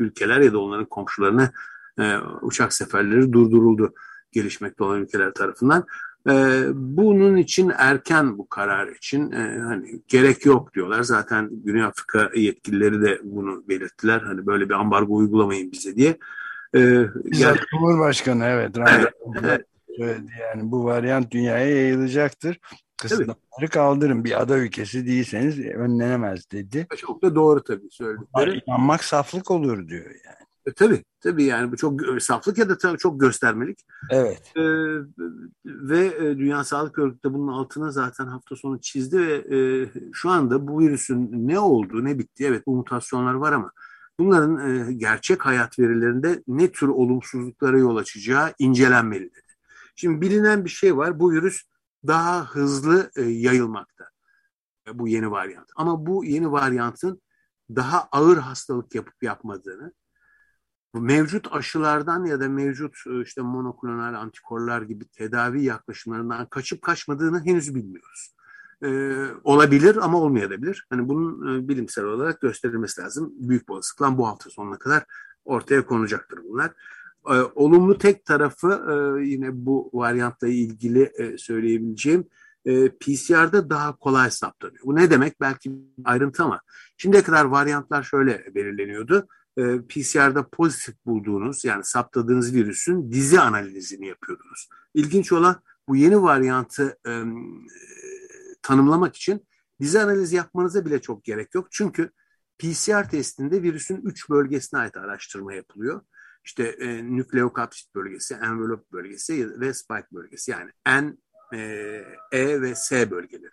ülkeler 0.03 0.39
ya 0.39 0.53
da 0.53 0.59
onların 0.59 0.85
komşularına 0.85 1.51
e, 1.99 2.17
uçak 2.41 2.73
seferleri 2.73 3.33
durduruldu 3.33 3.93
gelişmekte 4.31 4.83
olan 4.83 5.01
ülkeler 5.01 5.33
tarafından. 5.33 5.85
E, 6.29 6.63
bunun 6.73 7.37
için 7.37 7.71
erken 7.77 8.37
bu 8.37 8.47
karar 8.47 8.87
için 8.87 9.31
e, 9.31 9.59
hani 9.59 10.01
gerek 10.07 10.45
yok 10.45 10.73
diyorlar. 10.73 11.03
Zaten 11.03 11.49
Güney 11.51 11.83
Afrika 11.83 12.29
yetkilileri 12.35 13.01
de 13.01 13.19
bunu 13.23 13.63
belirttiler. 13.67 14.21
Hani 14.21 14.45
böyle 14.45 14.69
bir 14.69 14.73
ambargo 14.73 15.15
uygulamayın 15.15 15.71
bize 15.71 15.95
diye. 15.95 16.17
E, 16.75 16.79
yani, 16.79 17.57
Cumhurbaşkanı 17.71 18.45
evet, 18.45 18.75
söyledi 19.97 20.31
yani 20.39 20.71
bu 20.71 20.85
varyant 20.85 21.31
dünyaya 21.31 21.75
yayılacaktır. 21.75 22.59
Kısıtlamaları 22.97 23.69
kaldırın. 23.71 24.23
Bir 24.23 24.41
ada 24.41 24.57
ülkesi 24.57 25.07
değilseniz 25.07 25.59
önlenemez 25.59 26.51
dedi. 26.51 26.87
Çok 26.97 27.21
da 27.23 27.35
doğru 27.35 27.63
tabii 27.63 27.89
söyledikleri. 27.91 28.61
İnanmak 28.67 29.03
saflık 29.03 29.51
olur 29.51 29.87
diyor 29.87 30.05
yani. 30.05 30.45
E, 30.65 30.73
tabii 30.73 31.03
tabii 31.19 31.43
yani 31.43 31.71
bu 31.71 31.77
çok 31.77 32.07
e, 32.07 32.19
saflık 32.19 32.57
ya 32.57 32.69
da 32.69 32.77
tabii 32.77 32.97
çok 32.97 33.19
göstermelik. 33.19 33.79
Evet. 34.09 34.51
E, 34.57 34.61
ve 35.65 36.05
e, 36.05 36.37
Dünya 36.37 36.63
Sağlık 36.63 36.99
Örgütü 36.99 37.29
de 37.29 37.33
bunun 37.33 37.47
altına 37.47 37.91
zaten 37.91 38.27
hafta 38.27 38.55
sonu 38.55 38.81
çizdi 38.81 39.19
ve 39.19 39.55
e, 39.55 39.89
şu 40.13 40.29
anda 40.29 40.67
bu 40.67 40.79
virüsün 40.79 41.47
ne 41.47 41.59
olduğu 41.59 42.05
ne 42.05 42.19
bitti 42.19 42.45
evet 42.45 42.67
bu 42.67 42.75
mutasyonlar 42.75 43.33
var 43.33 43.53
ama 43.53 43.71
bunların 44.19 44.69
e, 44.69 44.93
gerçek 44.93 45.45
hayat 45.45 45.79
verilerinde 45.79 46.43
ne 46.47 46.71
tür 46.71 46.87
olumsuzluklara 46.87 47.77
yol 47.77 47.95
açacağı 47.95 48.53
incelenmeli 48.59 49.23
dedi. 49.23 49.51
Şimdi 49.95 50.21
bilinen 50.21 50.65
bir 50.65 50.69
şey 50.69 50.97
var 50.97 51.19
bu 51.19 51.31
virüs 51.31 51.61
daha 52.07 52.45
hızlı 52.45 53.11
e, 53.15 53.21
yayılmakta 53.21 54.05
e, 54.87 54.99
bu 54.99 55.07
yeni 55.07 55.31
varyant. 55.31 55.69
Ama 55.75 56.05
bu 56.05 56.25
yeni 56.25 56.51
varyantın 56.51 57.21
daha 57.69 58.07
ağır 58.11 58.37
hastalık 58.37 58.95
yapıp 58.95 59.23
yapmadığını 59.23 59.93
mevcut 60.93 61.47
aşılardan 61.51 62.25
ya 62.25 62.39
da 62.39 62.49
mevcut 62.49 62.95
e, 63.07 63.21
işte 63.21 63.41
monoklonal 63.41 64.13
antikorlar 64.13 64.81
gibi 64.81 65.05
tedavi 65.05 65.63
yaklaşımlarından 65.63 66.45
kaçıp 66.45 66.81
kaçmadığını 66.81 67.45
henüz 67.45 67.75
bilmiyoruz. 67.75 68.35
Ee, 68.83 69.27
olabilir 69.43 69.97
ama 70.01 70.21
olmayabilir. 70.21 70.85
Hani 70.89 71.09
bunun 71.09 71.59
e, 71.59 71.67
bilimsel 71.67 72.05
olarak 72.05 72.41
gösterilmesi 72.41 73.01
lazım. 73.01 73.33
Büyük 73.35 73.69
bir 73.69 73.73
olasılıkla 73.73 74.17
bu 74.17 74.27
hafta 74.27 74.49
sonuna 74.49 74.77
kadar 74.77 75.03
ortaya 75.45 75.85
konacaktır 75.85 76.39
bunlar. 76.43 76.71
Ee, 77.29 77.33
olumlu 77.55 77.97
tek 77.97 78.25
tarafı 78.25 78.81
e, 78.89 79.25
yine 79.25 79.49
bu 79.65 79.89
varyantla 79.93 80.47
ilgili 80.47 81.03
e, 81.03 81.37
söyleyebileceğim 81.37 82.27
e, 82.65 82.89
PCR'da 82.89 83.69
daha 83.69 83.95
kolay 83.95 84.31
saptanıyor. 84.31 84.85
Bu 84.85 84.95
ne 84.95 85.11
demek? 85.11 85.41
Belki 85.41 85.71
ayrıntı 86.05 86.43
ama 86.43 86.61
şimdiye 86.97 87.23
kadar 87.23 87.45
varyantlar 87.45 88.03
şöyle 88.03 88.55
belirleniyordu 88.55 89.27
e, 89.57 89.81
PCR'da 89.89 90.47
pozitif 90.49 91.05
bulduğunuz 91.05 91.65
yani 91.65 91.83
saptadığınız 91.83 92.53
virüsün 92.53 93.11
dizi 93.11 93.39
analizini 93.39 94.07
yapıyordunuz. 94.07 94.69
İlginç 94.93 95.31
olan 95.31 95.61
bu 95.87 95.95
yeni 95.95 96.21
varyantı 96.21 96.97
e, 97.07 97.11
tanımlamak 98.61 99.15
için 99.15 99.47
dizi 99.81 99.99
analizi 99.99 100.35
yapmanıza 100.35 100.85
bile 100.85 101.01
çok 101.01 101.23
gerek 101.23 101.55
yok. 101.55 101.67
Çünkü 101.71 102.11
PCR 102.59 103.09
testinde 103.09 103.63
virüsün 103.63 104.01
üç 104.03 104.29
bölgesine 104.29 104.79
ait 104.79 104.97
araştırma 104.97 105.53
yapılıyor. 105.53 106.01
İşte 106.45 106.63
e, 106.63 107.03
nükleokapsit 107.03 107.95
bölgesi, 107.95 108.33
envelope 108.33 108.91
bölgesi 108.91 109.59
ve 109.59 109.73
spike 109.73 110.07
bölgesi 110.11 110.51
yani 110.51 110.71
N, 110.87 111.17
e, 111.53 111.57
E 112.31 112.61
ve 112.61 112.75
S 112.75 113.11
bölgeleri. 113.11 113.51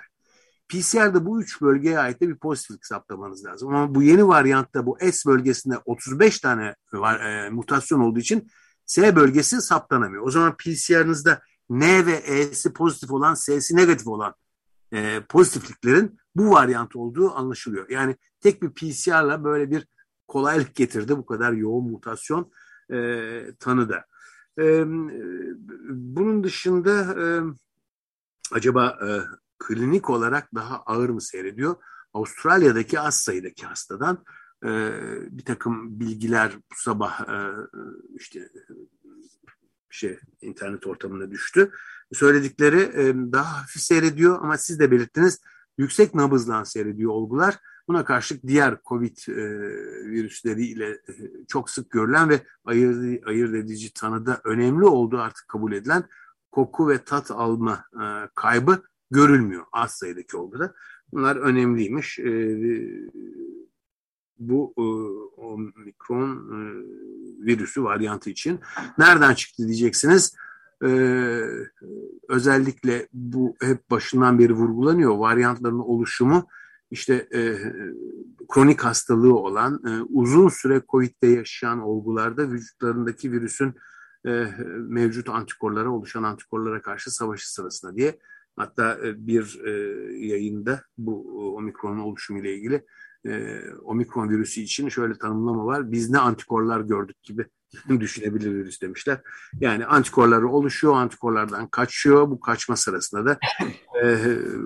PCR'da 0.68 1.26
bu 1.26 1.42
üç 1.42 1.62
bölgeye 1.62 1.98
ait 1.98 2.20
de 2.20 2.28
bir 2.28 2.36
pozitiflik 2.36 2.86
saptamanız 2.86 3.44
lazım. 3.44 3.68
Ama 3.68 3.94
bu 3.94 4.02
yeni 4.02 4.28
varyantta 4.28 4.86
bu 4.86 4.98
S 5.12 5.30
bölgesinde 5.30 5.78
35 5.84 6.38
tane 6.40 6.74
var, 6.92 7.20
e, 7.20 7.50
mutasyon 7.50 8.00
olduğu 8.00 8.18
için 8.18 8.48
S 8.86 9.16
bölgesi 9.16 9.60
saptanamıyor. 9.60 10.26
O 10.26 10.30
zaman 10.30 10.56
PCR'ınızda 10.56 11.40
N 11.70 12.06
ve 12.06 12.12
E'si 12.12 12.72
pozitif 12.72 13.10
olan, 13.10 13.34
S'si 13.34 13.76
negatif 13.76 14.06
olan 14.06 14.34
e, 14.92 15.20
pozitifliklerin 15.28 16.18
bu 16.36 16.50
varyant 16.50 16.96
olduğu 16.96 17.34
anlaşılıyor. 17.34 17.88
Yani 17.90 18.16
tek 18.40 18.62
bir 18.62 18.70
PCR'la 18.70 19.44
böyle 19.44 19.70
bir 19.70 19.86
kolaylık 20.28 20.74
getirdi 20.74 21.16
bu 21.16 21.26
kadar 21.26 21.52
yoğun 21.52 21.90
mutasyon 21.90 22.52
e, 22.92 23.40
tanıda. 23.60 24.04
E, 24.58 24.84
bunun 25.88 26.44
dışında 26.44 27.22
e, 27.22 27.24
acaba 28.52 28.98
e, 29.06 29.08
klinik 29.58 30.10
olarak 30.10 30.54
daha 30.54 30.82
ağır 30.82 31.08
mı 31.08 31.20
seyrediyor? 31.20 31.76
Avustralya'daki 32.12 33.00
az 33.00 33.20
sayıdaki 33.20 33.66
hastadan 33.66 34.24
e, 34.64 34.68
bir 35.30 35.44
takım 35.44 36.00
bilgiler 36.00 36.52
bu 36.56 36.74
sabah 36.76 37.28
e, 37.28 37.38
işte 38.14 38.48
şey 39.90 40.18
internet 40.40 40.86
ortamına 40.86 41.30
düştü. 41.30 41.70
Söyledikleri 42.12 42.80
e, 42.80 43.14
daha 43.32 43.62
hafif 43.62 43.82
seyrediyor 43.82 44.38
ama 44.42 44.58
siz 44.58 44.80
de 44.80 44.90
belirttiniz 44.90 45.40
yüksek 45.78 46.14
nabızla 46.14 46.64
seyrediyor 46.64 47.12
olgular. 47.12 47.58
Buna 47.88 48.04
karşılık 48.04 48.46
diğer 48.46 48.78
COVID 48.88 49.28
e, 49.28 49.34
virüsleriyle 50.10 50.90
e, 50.90 51.12
çok 51.48 51.70
sık 51.70 51.90
görülen 51.90 52.28
ve 52.28 52.40
ayırt, 52.64 53.26
ayırt 53.26 53.54
edici 53.54 53.92
tanıda 53.92 54.40
önemli 54.44 54.84
olduğu 54.84 55.18
artık 55.18 55.48
kabul 55.48 55.72
edilen 55.72 56.04
koku 56.50 56.88
ve 56.88 57.04
tat 57.04 57.30
alma 57.30 57.84
e, 57.94 58.04
kaybı 58.34 58.82
görülmüyor 59.10 59.64
az 59.72 59.90
sayıdaki 59.92 60.36
olguda. 60.36 60.74
Bunlar 61.12 61.36
önemliymiş. 61.36 62.18
E, 62.18 62.58
bu 64.38 64.74
e, 64.78 64.82
omikron 65.40 66.36
e, 66.36 66.58
virüsü 67.46 67.82
varyantı 67.82 68.30
için. 68.30 68.60
Nereden 68.98 69.34
çıktı 69.34 69.68
diyeceksiniz. 69.68 70.36
E, 70.84 70.88
özellikle 72.28 73.08
bu 73.12 73.56
hep 73.60 73.90
başından 73.90 74.38
beri 74.38 74.52
vurgulanıyor. 74.52 75.16
Varyantların 75.16 75.78
oluşumu 75.78 76.46
işte 76.90 77.28
e, 77.34 77.58
kronik 78.48 78.80
hastalığı 78.80 79.34
olan, 79.34 79.82
e, 79.86 80.02
uzun 80.02 80.48
süre 80.48 80.82
COVID'de 80.88 81.26
yaşayan 81.26 81.80
olgularda 81.80 82.50
vücutlarındaki 82.50 83.32
virüsün 83.32 83.74
e, 84.26 84.46
mevcut 84.78 85.28
antikorlara, 85.28 85.90
oluşan 85.90 86.22
antikorlara 86.22 86.82
karşı 86.82 87.10
savaşı 87.10 87.52
sırasında 87.52 87.96
diye 87.96 88.18
Hatta 88.58 88.98
e, 89.04 89.26
bir 89.26 89.60
e, 89.64 89.70
yayında 90.26 90.82
bu 90.98 91.24
omikronun 91.56 91.98
oluşumu 91.98 92.40
ile 92.40 92.54
ilgili 92.54 92.84
e, 93.26 93.60
omikron 93.84 94.28
virüsü 94.30 94.60
için 94.60 94.88
şöyle 94.88 95.18
tanımlama 95.18 95.66
var. 95.66 95.92
Biz 95.92 96.10
ne 96.10 96.18
antikorlar 96.18 96.80
gördük 96.80 97.22
gibi 97.22 97.46
düşünebilir 98.00 98.54
virüs 98.54 98.82
demişler. 98.82 99.20
Yani 99.60 99.86
antikorları 99.86 100.48
oluşuyor, 100.48 100.94
antikorlardan 100.94 101.66
kaçıyor. 101.68 102.30
Bu 102.30 102.40
kaçma 102.40 102.76
sırasında 102.76 103.26
da 103.26 103.38
e, 104.02 104.16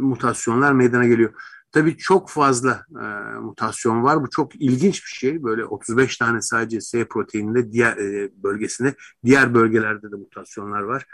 mutasyonlar 0.01 0.73
meydana 0.73 1.07
geliyor. 1.07 1.33
Tabii 1.73 1.97
çok 1.97 2.31
fazla 2.31 2.87
e, 2.91 3.05
mutasyon 3.41 4.03
var. 4.03 4.23
Bu 4.23 4.31
çok 4.31 4.55
ilginç 4.55 5.05
bir 5.05 5.11
şey. 5.11 5.43
Böyle 5.43 5.65
35 5.65 6.17
tane 6.17 6.43
sadece 6.43 6.81
S 6.81 7.05
proteininde 7.05 7.73
diğer 7.73 7.97
e, 7.97 8.31
bölgesinde, 8.43 8.95
diğer 9.25 9.55
bölgelerde 9.55 10.13
de 10.13 10.17
mutasyonlar 10.17 10.81
var 10.83 11.07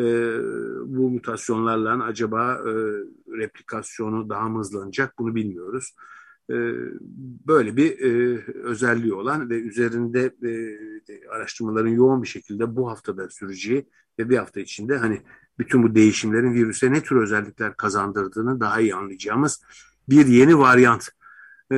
e, 0.00 0.04
bu 0.86 1.10
mutasyonlarla 1.10 2.04
acaba 2.04 2.54
e, 2.54 2.72
replikasyonu 3.38 4.28
daha 4.28 4.48
mı 4.48 4.58
hızlanacak 4.58 5.18
bunu 5.18 5.34
bilmiyoruz. 5.34 5.94
E, 6.50 6.54
böyle 7.46 7.76
bir 7.76 8.00
e, 8.00 8.40
özelliği 8.62 9.14
olan 9.14 9.50
ve 9.50 9.60
üzerinde 9.60 10.34
e, 10.44 11.28
araştırmaların 11.28 11.90
yoğun 11.90 12.22
bir 12.22 12.28
şekilde 12.28 12.76
bu 12.76 12.90
haftada 12.90 13.28
süreceği 13.28 13.86
ve 14.18 14.30
bir 14.30 14.36
hafta 14.36 14.60
içinde 14.60 14.96
hani 14.96 15.22
bütün 15.58 15.82
bu 15.82 15.94
değişimlerin 15.94 16.54
virüse 16.54 16.92
ne 16.92 17.02
tür 17.02 17.16
özellikler 17.16 17.76
kazandırdığını 17.76 18.60
daha 18.60 18.80
iyi 18.80 18.94
anlayacağımız 18.94 19.62
bir 20.08 20.26
yeni 20.26 20.58
varyant. 20.58 21.08
Ee, 21.72 21.76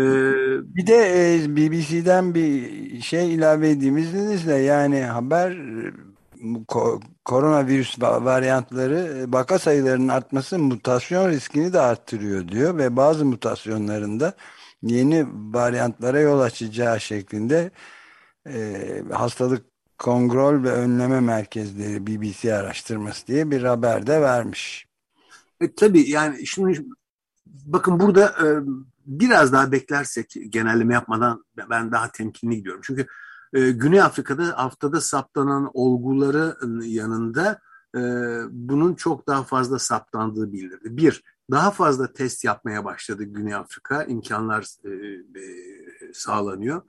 bir 0.75 0.87
de 0.87 0.95
e, 1.35 1.57
BBC'den 1.57 2.35
bir 2.35 3.01
şey 3.01 3.35
ilave 3.35 3.71
edeyim 3.71 3.97
izninizle 3.99 4.55
yani 4.55 5.01
haber 5.01 5.57
koronavirüs 7.25 8.01
varyantları 8.01 9.27
vaka 9.29 9.59
sayılarının 9.59 10.09
artması 10.09 10.59
mutasyon 10.59 11.29
riskini 11.29 11.73
de 11.73 11.81
arttırıyor 11.81 12.49
diyor 12.49 12.79
ve 12.79 12.97
bazı 12.97 13.25
mutasyonlarında 13.25 14.35
yeni 14.83 15.27
varyantlara 15.55 16.21
yol 16.21 16.41
açacağı 16.41 17.01
şeklinde 17.01 17.71
e, 18.47 19.03
hastalık 19.13 19.67
kontrol 19.99 20.65
ve 20.65 20.71
önleme 20.71 21.21
merkezleri 21.21 22.07
BBC 22.07 22.55
araştırması 22.55 23.27
diye 23.27 23.51
bir 23.51 23.63
haber 23.63 24.07
de 24.07 24.21
vermiş. 24.21 24.87
E, 25.61 25.75
tabii 25.75 26.11
yani 26.11 26.47
şimdi 26.47 26.85
bakın 27.47 28.01
burada 28.01 28.27
e, 28.27 28.47
biraz 29.07 29.53
daha 29.53 29.73
beklersek 29.73 30.35
genelleme 30.49 30.95
yapmadan 30.95 31.45
ben 31.71 31.93
daha 31.93 32.13
temkinli 32.13 32.57
gidiyorum. 32.57 32.81
Çünkü 32.85 33.03
e, 33.03 33.07
Güney 33.53 34.03
Afrika'da 34.03 34.59
haftada 34.59 35.01
saptanan 35.01 35.71
olguların 35.75 36.81
yanında 36.81 37.61
e, 37.97 38.01
bunun 38.51 38.95
çok 38.95 39.27
daha 39.27 39.43
fazla 39.43 39.79
saptandığı 39.79 40.53
bildirdi. 40.53 40.97
Bir, 40.97 41.23
daha 41.51 41.71
fazla 41.71 42.13
test 42.13 42.45
yapmaya 42.45 42.85
başladı 42.85 43.25
Güney 43.25 43.55
Afrika. 43.55 44.05
imkanlar 44.05 44.67
e, 44.85 44.91
e, 44.91 46.13
sağlanıyor. 46.13 46.83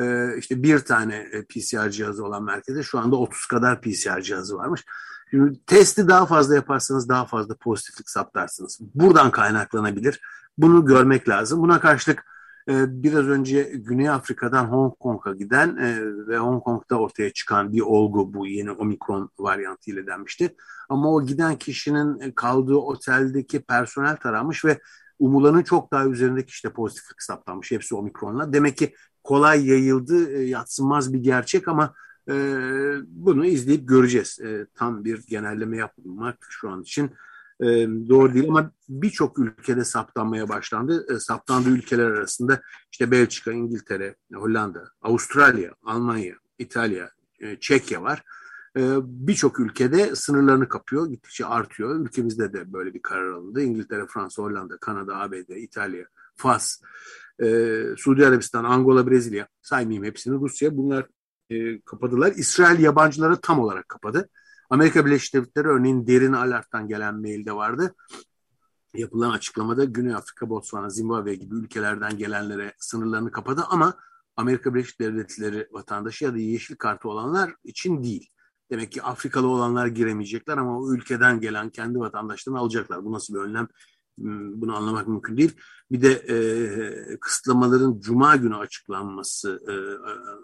E, 0.00 0.36
işte 0.38 0.62
bir 0.62 0.78
tane 0.78 1.16
e, 1.16 1.44
PCR 1.44 1.90
cihazı 1.90 2.24
olan 2.24 2.44
merkezde 2.44 2.82
şu 2.82 2.98
anda 2.98 3.16
30 3.16 3.46
kadar 3.46 3.80
PCR 3.80 4.20
cihazı 4.20 4.56
varmış. 4.56 4.84
Şimdi 5.30 5.60
testi 5.66 6.08
daha 6.08 6.26
fazla 6.26 6.54
yaparsanız 6.54 7.08
daha 7.08 7.24
fazla 7.24 7.54
pozitiflik 7.54 8.10
saptarsınız. 8.10 8.78
Buradan 8.94 9.30
kaynaklanabilir. 9.30 10.20
Bunu 10.58 10.84
görmek 10.84 11.28
lazım. 11.28 11.62
Buna 11.62 11.80
karşılık 11.80 12.18
e, 12.18 12.24
biraz 12.68 13.26
önce 13.26 13.62
Güney 13.62 14.08
Afrika'dan 14.08 14.64
Hong 14.64 14.98
Kong'a 14.98 15.34
giden 15.34 15.76
e, 15.76 16.00
ve 16.26 16.38
Hong 16.38 16.64
Kong'da 16.64 17.00
ortaya 17.00 17.30
çıkan 17.30 17.72
bir 17.72 17.80
olgu 17.80 18.34
bu 18.34 18.46
yeni 18.46 18.70
omikron 18.70 19.30
varyantı 19.38 19.90
ile 19.90 20.06
denmişti. 20.06 20.56
Ama 20.88 21.14
o 21.14 21.26
giden 21.26 21.56
kişinin 21.56 22.32
kaldığı 22.32 22.76
oteldeki 22.76 23.60
personel 23.60 24.16
taranmış 24.16 24.64
ve 24.64 24.80
umulanın 25.18 25.62
çok 25.62 25.92
daha 25.92 26.06
üzerindeki 26.06 26.48
işte 26.48 26.72
pozitiflik 26.72 27.22
saptanmış. 27.22 27.70
Hepsi 27.70 27.94
omikronla. 27.94 28.52
Demek 28.52 28.76
ki 28.76 28.94
kolay 29.24 29.68
yayıldı, 29.68 30.32
e, 30.32 30.42
yatsınmaz 30.42 31.12
bir 31.12 31.18
gerçek 31.18 31.68
ama 31.68 31.94
e, 32.28 32.34
bunu 33.08 33.46
izleyip 33.46 33.88
göreceğiz. 33.88 34.38
Tam 34.74 35.04
bir 35.04 35.26
genelleme 35.26 35.76
yapmak 35.76 36.46
şu 36.48 36.70
an 36.70 36.82
için 36.82 37.10
e, 37.60 37.66
doğru 38.08 38.34
değil 38.34 38.48
ama 38.48 38.72
birçok 38.88 39.38
ülkede 39.38 39.84
saptanmaya 39.84 40.48
başlandı. 40.48 41.06
E, 41.14 41.18
saptandığı 41.18 41.70
ülkeler 41.70 42.06
arasında 42.06 42.60
işte 42.92 43.10
Belçika, 43.10 43.52
İngiltere, 43.52 44.16
Hollanda, 44.34 44.90
Avustralya, 45.02 45.74
Almanya, 45.82 46.34
İtalya, 46.58 47.10
e, 47.40 47.60
Çekya 47.60 48.02
var. 48.02 48.22
E, 48.76 48.82
birçok 49.04 49.60
ülkede 49.60 50.16
sınırlarını 50.16 50.68
kapıyor, 50.68 51.10
gittikçe 51.10 51.46
artıyor. 51.46 52.00
Ülkemizde 52.00 52.52
de 52.52 52.72
böyle 52.72 52.94
bir 52.94 53.02
karar 53.02 53.32
alındı. 53.32 53.62
İngiltere, 53.62 54.06
Fransa, 54.06 54.42
Hollanda, 54.42 54.76
Kanada, 54.76 55.16
ABD, 55.16 55.56
İtalya, 55.56 56.04
Fas, 56.36 56.80
e, 57.42 57.46
Suudi 57.96 58.26
Arabistan, 58.26 58.64
Angola, 58.64 59.10
Brezilya 59.10 59.48
saymayayım 59.62 60.04
hepsini 60.04 60.40
Rusya 60.40 60.76
bunlar 60.76 61.06
e, 61.50 61.80
kapadılar. 61.80 62.32
İsrail 62.36 62.78
yabancıları 62.80 63.36
tam 63.36 63.60
olarak 63.60 63.88
kapadı. 63.88 64.28
Amerika 64.70 65.06
Birleşik 65.06 65.34
Devletleri 65.34 65.68
örneğin 65.68 66.06
derin 66.06 66.32
alerttan 66.32 66.88
gelen 66.88 67.20
mailde 67.20 67.52
vardı. 67.52 67.94
Yapılan 68.94 69.30
açıklamada 69.30 69.84
Güney 69.84 70.14
Afrika, 70.14 70.50
Botswana, 70.50 70.90
Zimbabwe 70.90 71.34
gibi 71.34 71.54
ülkelerden 71.54 72.18
gelenlere 72.18 72.74
sınırlarını 72.78 73.30
kapadı 73.30 73.64
ama 73.68 73.94
Amerika 74.36 74.74
Birleşik 74.74 75.00
Devletleri 75.00 75.68
vatandaşı 75.72 76.24
ya 76.24 76.34
da 76.34 76.38
yeşil 76.38 76.76
kartı 76.76 77.08
olanlar 77.08 77.54
için 77.64 78.02
değil. 78.02 78.30
Demek 78.70 78.92
ki 78.92 79.02
Afrikalı 79.02 79.46
olanlar 79.46 79.86
giremeyecekler 79.86 80.56
ama 80.56 80.80
o 80.80 80.94
ülkeden 80.94 81.40
gelen 81.40 81.70
kendi 81.70 81.98
vatandaşlarını 81.98 82.58
alacaklar. 82.58 83.04
Bu 83.04 83.12
nasıl 83.12 83.34
bir 83.34 83.40
önlem 83.40 83.68
bunu 84.54 84.76
anlamak 84.76 85.08
mümkün 85.08 85.36
değil. 85.36 85.56
Bir 85.90 86.02
de 86.02 86.12
e, 86.12 86.36
kısıtlamaların 87.20 88.00
cuma 88.00 88.36
günü 88.36 88.56
açıklanması 88.56 89.60
e, 89.68 89.74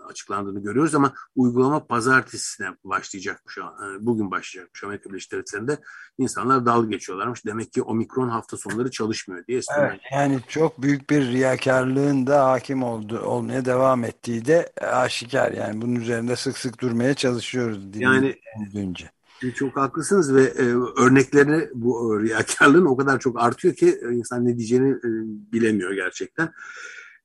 açıklandığını 0.04 0.62
görüyoruz 0.62 0.94
ama 0.94 1.12
uygulama 1.36 1.86
pazartesine 1.86 2.66
başlayacakmış. 2.84 3.58
E, 3.58 3.62
bugün 4.00 4.30
başlayacakmış 4.30 4.84
Amerika 4.84 5.10
Birleşik 5.10 5.32
Devletleri'nde. 5.32 5.78
insanlar 6.18 6.66
dalga 6.66 6.88
geçiyorlarmış. 6.88 7.46
Demek 7.46 7.72
ki 7.72 7.82
omikron 7.82 8.28
hafta 8.28 8.56
sonları 8.56 8.90
çalışmıyor 8.90 9.46
diye. 9.46 9.60
Evet, 9.78 10.00
yani 10.12 10.40
çok 10.48 10.82
büyük 10.82 11.10
bir 11.10 11.26
riyakarlığın 11.26 12.26
da 12.26 12.50
hakim 12.50 12.82
oldu, 12.82 13.20
olmaya 13.20 13.64
devam 13.64 14.04
ettiği 14.04 14.44
de 14.44 14.72
aşikar. 14.80 15.52
Yani 15.52 15.82
bunun 15.82 15.94
üzerinde 15.94 16.36
sık 16.36 16.58
sık 16.58 16.80
durmaya 16.80 17.14
çalışıyoruz. 17.14 17.80
Yani 17.94 18.36
önce. 18.74 19.15
Çok 19.54 19.76
haklısınız 19.76 20.34
ve 20.34 20.42
e, 20.42 20.62
örneklerini 20.96 21.68
bu 21.74 22.16
e, 22.16 22.22
riyakarlığın 22.22 22.84
o 22.84 22.96
kadar 22.96 23.20
çok 23.20 23.42
artıyor 23.42 23.74
ki 23.74 24.00
e, 24.02 24.14
insan 24.14 24.44
ne 24.46 24.58
diyeceğini 24.58 24.90
e, 24.90 25.08
bilemiyor 25.52 25.92
gerçekten. 25.92 26.52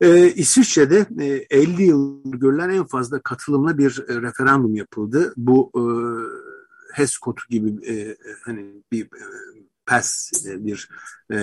E, 0.02 0.34
İsviçre'de 0.34 1.06
e, 1.19 1.45
50 1.50 1.84
yıl 1.84 2.21
görülen 2.26 2.69
en 2.69 2.86
fazla 2.86 3.21
katılımlı 3.21 3.78
bir 3.78 4.04
e, 4.08 4.21
referandum 4.21 4.76
yapıldı. 4.76 5.34
Bu 5.38 5.71
e, 5.76 5.84
HES 6.93 7.17
kodu 7.17 7.41
gibi 7.50 7.88
e, 7.93 8.17
hani 8.45 8.84
bir 8.91 9.06
e, 9.06 9.26
PES 9.86 10.32
e, 10.47 10.65
bir 10.65 10.89
e, 11.32 11.38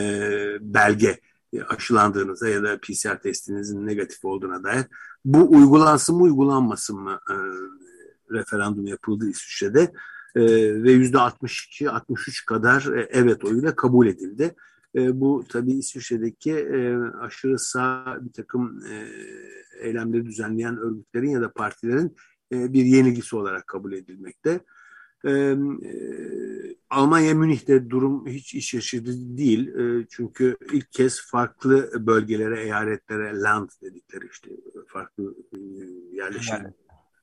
belge 0.61 1.21
e, 1.53 1.63
aşılandığınıza 1.63 2.49
ya 2.49 2.63
da 2.63 2.79
PCR 2.81 3.23
testinizin 3.23 3.87
negatif 3.87 4.25
olduğuna 4.25 4.65
dair 4.65 4.85
bu 5.25 5.51
uygulansın 5.51 6.17
mı 6.17 6.23
uygulanmasın 6.23 7.01
mı 7.01 7.21
e, 7.31 7.35
referandum 8.35 8.87
yapıldı 8.87 9.31
İsviçre'de 9.31 9.93
e, 10.39 10.83
ve 10.83 10.93
yüzde 10.93 11.17
62-63 11.17 12.45
kadar 12.47 12.97
e, 12.97 13.09
evet 13.11 13.45
oyuyla 13.45 13.77
kabul 13.77 14.07
edildi. 14.07 14.55
E, 14.95 15.21
bu 15.21 15.45
tabii 15.49 15.73
İsviçre'deki 15.73 16.53
e, 16.53 16.97
aşırı 17.21 17.59
sağ 17.59 18.19
bir 18.21 18.33
takım 18.33 18.81
e, 18.87 19.09
eylemleri 19.81 20.27
düzenleyen 20.27 20.77
örgütlerin 20.77 21.31
ya 21.31 21.41
da 21.41 21.53
partilerin 21.53 22.17
e, 22.53 22.73
bir 22.73 22.85
yenilgisi 22.85 23.37
olarak 23.37 23.67
kabul 23.67 23.93
edilmekte. 23.93 24.61
E, 25.25 25.31
e, 25.31 25.57
Almanya 26.91 27.35
Münih'te 27.35 27.91
durum 27.91 28.27
hiç 28.27 28.55
iş 28.55 28.75
yaşadı 28.75 29.11
değil. 29.15 29.69
E, 29.69 30.07
çünkü 30.11 30.57
ilk 30.73 30.93
kez 30.93 31.21
farklı 31.31 32.07
bölgelere, 32.07 32.63
eyaletlere 32.63 33.41
land 33.41 33.71
dedikleri 33.83 34.29
işte 34.31 34.51
farklı 34.87 35.35
e, 35.53 35.59
yerleşim. 36.13 36.57
Yani. 36.57 36.73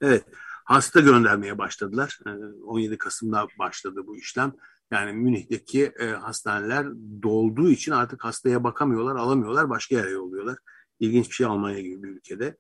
Evet 0.02 0.26
hasta 0.66 1.00
göndermeye 1.00 1.58
başladılar. 1.58 2.20
17 2.66 2.94
ee, 2.94 2.98
Kasım'da 2.98 3.48
başladı 3.60 4.02
bu 4.08 4.18
işlem. 4.18 4.54
Yani 4.92 5.14
Münih'teki 5.14 5.84
e, 6.00 6.08
hastaneler 6.08 6.88
dolduğu 7.24 7.70
için 7.70 7.92
artık 7.92 8.24
hastaya 8.24 8.64
bakamıyorlar, 8.64 9.16
alamıyorlar, 9.16 9.70
başka 9.70 9.96
yere 9.96 10.10
yolluyorlar. 10.10 10.58
İlginç 11.00 11.30
bir 11.30 11.36
şey 11.36 11.48
Almanya 11.48 11.82
gibi 11.82 12.04
bir 12.04 12.10
ülkede. 12.10 12.58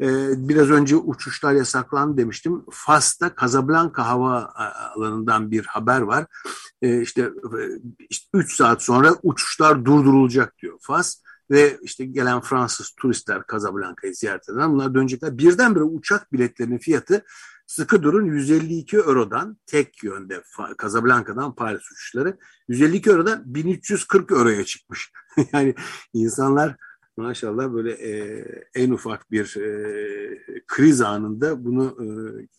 Ee, 0.00 0.48
biraz 0.48 0.70
önce 0.70 0.96
uçuşlar 0.96 1.52
yasaklandı 1.52 2.16
demiştim. 2.16 2.64
Fas'ta 2.70 3.34
Casablanca 3.40 4.06
hava 4.06 4.52
alanından 4.96 5.50
bir 5.50 5.64
haber 5.64 6.00
var. 6.00 6.26
Ee, 6.82 7.00
işte, 7.00 7.30
işte 8.10 8.28
3 8.34 8.56
saat 8.56 8.82
sonra 8.82 9.14
uçuşlar 9.22 9.84
durdurulacak 9.84 10.58
diyor 10.58 10.78
Fas 10.80 11.22
ve 11.50 11.78
işte 11.82 12.04
gelen 12.04 12.40
Fransız 12.40 12.90
turistler 13.00 13.42
Casablanca'yı 13.52 14.14
ziyaret 14.14 14.48
eden 14.48 14.72
bunlar 14.72 14.94
dönecekler. 14.94 15.38
Birdenbire 15.38 15.84
uçak 15.84 16.32
biletlerinin 16.32 16.78
fiyatı 16.78 17.24
sıkı 17.66 18.02
durun 18.02 18.24
152 18.24 18.96
Euro'dan 18.96 19.56
tek 19.66 20.04
yönde 20.04 20.42
Casablanca'dan 20.82 21.54
Paris 21.54 21.92
uçuşları 21.92 22.38
152 22.68 23.10
Euro'dan 23.10 23.42
1340 23.54 24.30
Euro'ya 24.30 24.64
çıkmış. 24.64 25.12
yani 25.52 25.74
insanlar 26.12 26.76
maşallah 27.16 27.72
böyle 27.72 27.92
e, 27.92 28.44
en 28.74 28.90
ufak 28.90 29.30
bir 29.30 29.56
e, 29.56 30.62
kriz 30.66 31.00
anında 31.00 31.64
bunu 31.64 31.96
e, 32.00 32.06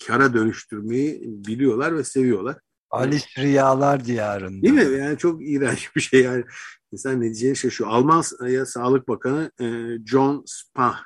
kara 0.08 0.34
dönüştürmeyi 0.34 1.22
biliyorlar 1.26 1.96
ve 1.98 2.04
seviyorlar. 2.04 2.58
Alice 2.92 3.26
Riyalar 3.38 4.06
diyarında. 4.06 4.62
Değil 4.62 4.74
mi? 4.74 4.98
Yani 4.98 5.18
çok 5.18 5.50
iğrenç 5.50 5.96
bir 5.96 6.02
şey 6.02 6.22
yani. 6.22 6.44
İnsan 6.92 7.22
ne 7.22 7.24
diyeceğini 7.24 7.56
şaşıyor. 7.56 7.90
Almanya 7.90 8.66
Sağlık 8.66 9.08
Bakanı 9.08 9.52
e, 9.62 9.66
John 10.06 10.44
Spahn, 10.46 11.04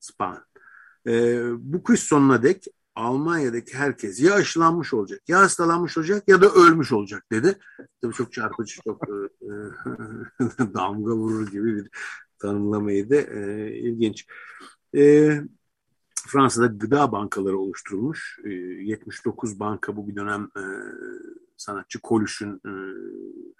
Spahn 0.00 0.38
e, 1.06 1.42
bu 1.58 1.82
kış 1.82 2.00
sonuna 2.00 2.42
dek 2.42 2.64
Almanya'daki 2.94 3.74
herkes 3.74 4.20
ya 4.20 4.34
aşılanmış 4.34 4.94
olacak, 4.94 5.20
ya 5.28 5.40
hastalanmış 5.40 5.98
olacak 5.98 6.24
ya 6.28 6.42
da 6.42 6.48
ölmüş 6.48 6.92
olacak 6.92 7.24
dedi. 7.32 7.58
Tabii 8.02 8.14
çok 8.14 8.32
çarpıcı, 8.32 8.80
çok 8.84 9.02
e, 9.08 9.14
damga 10.74 11.12
vurur 11.12 11.50
gibi 11.50 11.76
bir 11.76 11.90
tanımlamaydı. 12.38 13.16
İlginç. 13.70 14.26
E, 14.96 15.30
Fransa'da 16.28 16.66
gıda 16.66 17.12
bankaları 17.12 17.58
oluşturulmuş. 17.58 18.40
E, 18.44 18.48
79 18.50 19.60
banka 19.60 19.96
bu 19.96 20.08
bir 20.08 20.16
dönem 20.16 20.50
e, 20.56 20.62
sanatçı 21.56 22.00
Kolüş'ün 22.00 22.60
e, 22.66 22.72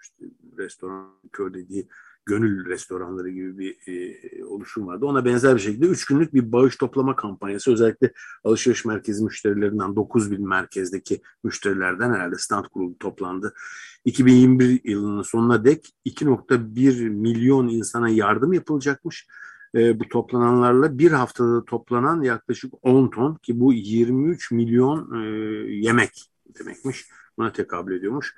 işte 0.01 0.25
restoran 0.57 1.07
kör 1.31 1.53
dediği 1.53 1.87
gönül 2.25 2.65
restoranları 2.65 3.29
gibi 3.29 3.57
bir 3.57 3.77
e, 3.87 4.45
oluşum 4.45 4.87
vardı. 4.87 5.05
Ona 5.05 5.25
benzer 5.25 5.55
bir 5.55 5.59
şekilde 5.59 5.85
üç 5.85 6.05
günlük 6.05 6.33
bir 6.33 6.51
bağış 6.51 6.77
toplama 6.77 7.15
kampanyası 7.15 7.73
özellikle 7.73 8.13
alışveriş 8.43 8.85
merkezi 8.85 9.23
müşterilerinden 9.23 9.95
9 9.95 10.31
bin 10.31 10.47
merkezdeki 10.47 11.21
müşterilerden 11.43 12.13
herhalde 12.13 12.35
stand 12.37 12.65
kurulu 12.65 12.97
toplandı. 12.97 13.53
2021 14.05 14.81
yılının 14.83 15.21
sonuna 15.21 15.65
dek 15.65 15.93
2.1 16.05 17.09
milyon 17.09 17.67
insana 17.67 18.09
yardım 18.09 18.53
yapılacakmış. 18.53 19.27
E, 19.75 19.99
bu 19.99 20.09
toplananlarla 20.09 20.97
bir 20.97 21.11
haftada 21.11 21.65
toplanan 21.65 22.21
yaklaşık 22.21 22.73
10 22.81 23.07
ton 23.07 23.35
ki 23.35 23.59
bu 23.59 23.73
23 23.73 24.51
milyon 24.51 25.21
e, 25.21 25.27
yemek 25.73 26.31
demekmiş 26.59 27.05
buna 27.37 27.51
tekabül 27.51 27.95
ediyormuş. 27.95 28.35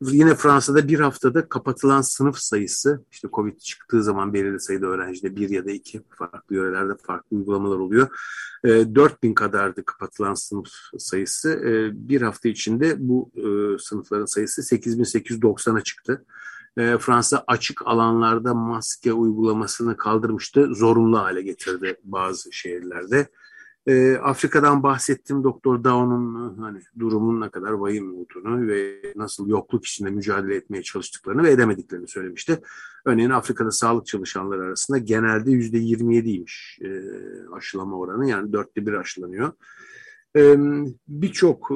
Yine 0.00 0.34
Fransa'da 0.34 0.88
bir 0.88 1.00
haftada 1.00 1.48
kapatılan 1.48 2.00
sınıf 2.00 2.38
sayısı 2.38 3.04
işte 3.10 3.28
Covid 3.32 3.58
çıktığı 3.58 4.02
zaman 4.02 4.34
belirli 4.34 4.60
sayıda 4.60 4.86
öğrencide 4.86 5.36
bir 5.36 5.50
ya 5.50 5.66
da 5.66 5.70
iki 5.70 6.02
farklı 6.18 6.56
yörelerde 6.56 6.92
farklı 7.06 7.36
uygulamalar 7.36 7.76
oluyor. 7.76 8.08
E, 8.64 8.70
ee, 8.74 8.94
4000 8.94 9.34
kadardı 9.34 9.84
kapatılan 9.84 10.34
sınıf 10.34 10.68
sayısı. 10.98 11.50
E, 11.50 11.90
bir 12.08 12.22
hafta 12.22 12.48
içinde 12.48 12.96
bu 12.98 13.30
e, 13.36 13.78
sınıfların 13.78 14.24
sayısı 14.24 14.62
8890'a 14.62 15.80
çıktı. 15.80 16.24
E, 16.76 16.98
Fransa 16.98 17.44
açık 17.46 17.86
alanlarda 17.86 18.54
maske 18.54 19.12
uygulamasını 19.12 19.96
kaldırmıştı. 19.96 20.74
Zorunlu 20.74 21.18
hale 21.18 21.42
getirdi 21.42 21.96
bazı 22.04 22.52
şehirlerde. 22.52 23.28
E, 23.86 24.16
Afrika'dan 24.16 24.82
bahsettim 24.82 25.44
Doktor 25.44 25.84
Dao'nun 25.84 26.58
hani 26.58 26.78
durumun 26.98 27.40
ne 27.40 27.50
kadar 27.50 27.70
vahim 27.70 28.14
olduğunu 28.14 28.68
ve 28.68 29.02
nasıl 29.16 29.48
yokluk 29.48 29.86
içinde 29.86 30.10
mücadele 30.10 30.54
etmeye 30.54 30.82
çalıştıklarını 30.82 31.42
ve 31.42 31.50
edemediklerini 31.50 32.08
söylemişti. 32.08 32.60
Örneğin 33.04 33.30
Afrika'da 33.30 33.70
sağlık 33.70 34.06
çalışanları 34.06 34.62
arasında 34.62 34.98
genelde 34.98 35.50
yüzde 35.50 35.78
27'ymiş 35.78 36.78
e, 36.84 36.90
aşılama 37.56 37.98
oranı 37.98 38.28
yani 38.28 38.52
dörtte 38.52 38.86
bir 38.86 38.92
aşılanıyor. 38.92 39.52
E, 40.36 40.56
Birçok 41.08 41.70
e, 41.70 41.74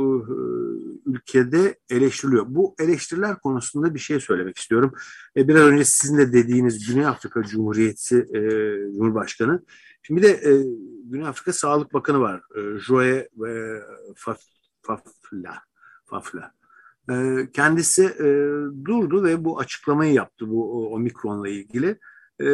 ülkede 1.07 1.79
eleştiriliyor. 1.91 2.45
Bu 2.49 2.75
eleştiriler 2.79 3.39
konusunda 3.39 3.95
bir 3.95 3.99
şey 3.99 4.21
söylemek 4.21 4.59
istiyorum. 4.59 4.93
E, 5.37 5.49
biraz 5.49 5.63
önce 5.63 5.85
sizin 5.85 6.19
de 6.19 6.33
dediğiniz 6.33 6.89
Güney 6.89 7.07
Afrika 7.07 7.43
Cumhuriyeti 7.43 8.17
e, 8.17 8.41
Cumhurbaşkanı 8.93 9.63
Şimdi 10.09 10.23
bir 10.23 10.29
de 10.29 10.33
e, 10.33 10.65
Güney 11.05 11.27
Afrika 11.27 11.53
Sağlık 11.53 11.95
Bakanı 11.95 12.21
var. 12.21 12.43
E, 12.57 12.79
Joe 12.79 13.23
ve 13.39 13.83
Fafla. 14.83 15.55
Fafla. 16.07 16.53
E, 17.11 17.49
kendisi 17.53 18.05
e, 18.05 18.27
durdu 18.85 19.25
ve 19.25 19.45
bu 19.45 19.59
açıklamayı 19.59 20.13
yaptı 20.13 20.51
bu 20.51 20.93
omikronla 20.95 21.49
ilgili. 21.49 21.99
E, 22.41 22.47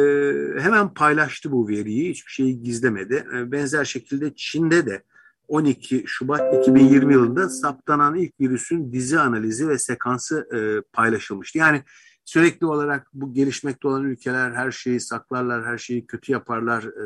hemen 0.59 0.93
paylaştı 0.93 1.51
bu 1.51 1.67
veriyi. 1.67 2.09
Hiçbir 2.09 2.31
şeyi 2.31 2.63
gizlemedi. 2.63 3.27
E, 3.35 3.51
benzer 3.51 3.85
şekilde 3.85 4.35
Çin'de 4.35 4.85
de 4.85 5.03
12 5.47 6.03
Şubat 6.07 6.55
2020 6.61 7.13
yılında 7.13 7.49
saptanan 7.49 8.15
ilk 8.15 8.39
virüsün 8.39 8.93
dizi 8.93 9.19
analizi 9.19 9.67
ve 9.67 9.79
sekansı 9.79 10.47
e, 10.55 10.81
paylaşılmıştı. 10.93 11.57
Yani 11.57 11.83
sürekli 12.25 12.65
olarak 12.65 13.07
bu 13.13 13.33
gelişmekte 13.33 13.87
olan 13.87 14.03
ülkeler 14.03 14.51
her 14.51 14.71
şeyi 14.71 14.99
saklarlar, 14.99 15.65
her 15.65 15.77
şeyi 15.77 16.07
kötü 16.07 16.31
yaparlar, 16.31 16.83
e, 16.83 17.05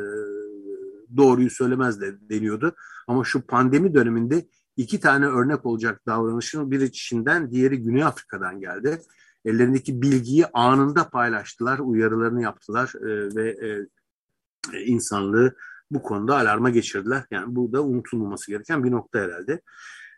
doğruyu 1.16 1.50
söylemez 1.50 2.00
de 2.00 2.14
deniyordu. 2.30 2.74
Ama 3.06 3.24
şu 3.24 3.46
pandemi 3.46 3.94
döneminde 3.94 4.46
iki 4.76 5.00
tane 5.00 5.26
örnek 5.26 5.66
olacak 5.66 6.00
davranışın 6.06 6.70
biri 6.70 6.92
Çin'den, 6.92 7.50
diğeri 7.50 7.82
Güney 7.82 8.04
Afrika'dan 8.04 8.60
geldi. 8.60 9.00
Ellerindeki 9.44 10.02
bilgiyi 10.02 10.46
anında 10.46 11.08
paylaştılar, 11.08 11.78
uyarılarını 11.78 12.42
yaptılar 12.42 12.92
e, 13.00 13.34
ve 13.34 13.50
e, 13.50 14.80
insanlığı 14.84 15.54
bu 15.90 16.02
konuda 16.02 16.38
alarma 16.38 16.70
geçirdiler. 16.70 17.24
Yani 17.30 17.56
bu 17.56 17.72
da 17.72 17.84
unutulmaması 17.84 18.50
gereken 18.50 18.84
bir 18.84 18.90
nokta 18.90 19.18
herhalde. 19.18 19.60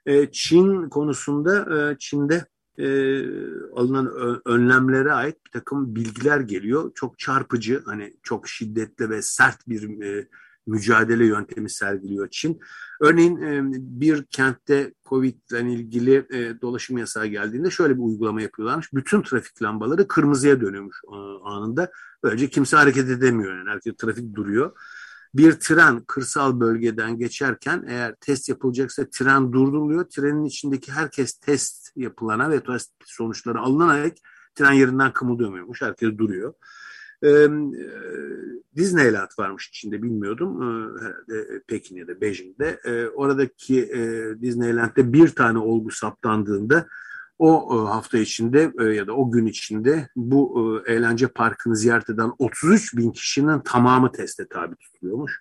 E, 0.07 0.31
Çin 0.33 0.89
konusunda 0.89 1.79
e, 1.91 1.99
Çin'de 1.99 2.45
e, 2.79 2.87
alınan 3.77 4.13
önlemlere 4.45 5.13
ait 5.13 5.37
bir 5.47 5.51
takım 5.51 5.95
bilgiler 5.95 6.41
geliyor. 6.41 6.93
Çok 6.95 7.19
çarpıcı, 7.19 7.83
hani 7.85 8.15
çok 8.23 8.49
şiddetli 8.49 9.11
ve 9.11 9.23
sert 9.23 9.69
bir 9.69 10.03
e, 10.03 10.29
mücadele 10.67 11.27
yöntemi 11.27 11.71
sergiliyor 11.71 12.29
Çin. 12.31 12.61
Örneğin 13.01 13.37
e, 13.37 13.61
bir 13.75 14.25
kentte 14.25 14.95
Covid 15.09 15.35
ile 15.51 15.73
ilgili 15.73 16.27
e, 16.31 16.61
dolaşım 16.61 16.99
yasağı 16.99 17.27
geldiğinde 17.27 17.71
şöyle 17.71 17.95
bir 17.97 18.03
uygulama 18.03 18.43
yapıyorlarmış. 18.43 18.93
Bütün 18.93 19.23
trafik 19.23 19.63
lambaları 19.63 20.09
kırmızıya 20.09 20.61
dönüyormuş 20.61 20.97
e, 21.13 21.17
anında. 21.45 21.91
Böylece 22.23 22.49
kimse 22.49 22.77
hareket 22.77 23.09
edemiyor. 23.09 23.57
Yani 23.57 23.71
herkes 23.71 23.97
trafik 23.97 24.35
duruyor 24.35 24.73
bir 25.35 25.53
tren 25.53 26.01
kırsal 26.01 26.61
bölgeden 26.61 27.19
geçerken 27.19 27.85
eğer 27.89 28.15
test 28.15 28.49
yapılacaksa 28.49 29.07
tren 29.11 29.53
durduruluyor. 29.53 30.05
Trenin 30.05 30.45
içindeki 30.45 30.93
herkes 30.93 31.33
test 31.33 31.91
yapılana 31.97 32.51
ve 32.51 32.63
test 32.63 32.93
sonuçları 33.05 33.59
alınarak 33.59 34.13
tren 34.55 34.73
yerinden 34.73 35.13
kımıldamıyormuş. 35.13 35.83
Herkes 35.83 36.19
duruyor. 36.19 36.55
Ee, 37.25 37.49
Disneyland 38.77 39.29
varmış 39.39 39.69
içinde 39.69 40.03
bilmiyordum. 40.03 40.63
Ee, 40.63 41.01
herhalde 41.05 41.63
Pekin 41.69 41.97
ya 41.97 42.09
da 42.09 42.21
Beijing'de. 42.21 42.81
Ee, 42.85 43.07
oradaki 43.07 43.83
e, 43.83 44.01
Disneyland'de 44.43 45.13
bir 45.13 45.29
tane 45.29 45.59
olgu 45.59 45.91
saptandığında 45.91 46.87
o 47.43 47.69
e, 47.73 47.89
hafta 47.89 48.19
içinde 48.19 48.73
e, 48.81 48.85
ya 48.85 49.07
da 49.07 49.13
o 49.13 49.31
gün 49.31 49.47
içinde 49.47 50.09
bu 50.17 50.83
e, 50.87 50.93
eğlence 50.93 51.27
parkını 51.27 51.77
ziyaret 51.77 52.11
eden 52.11 52.33
33 52.39 52.97
bin 52.97 53.11
kişinin 53.11 53.61
tamamı 53.61 54.13
teste 54.13 54.49
tabi 54.49 54.77
tutuluyormuş. 54.77 55.41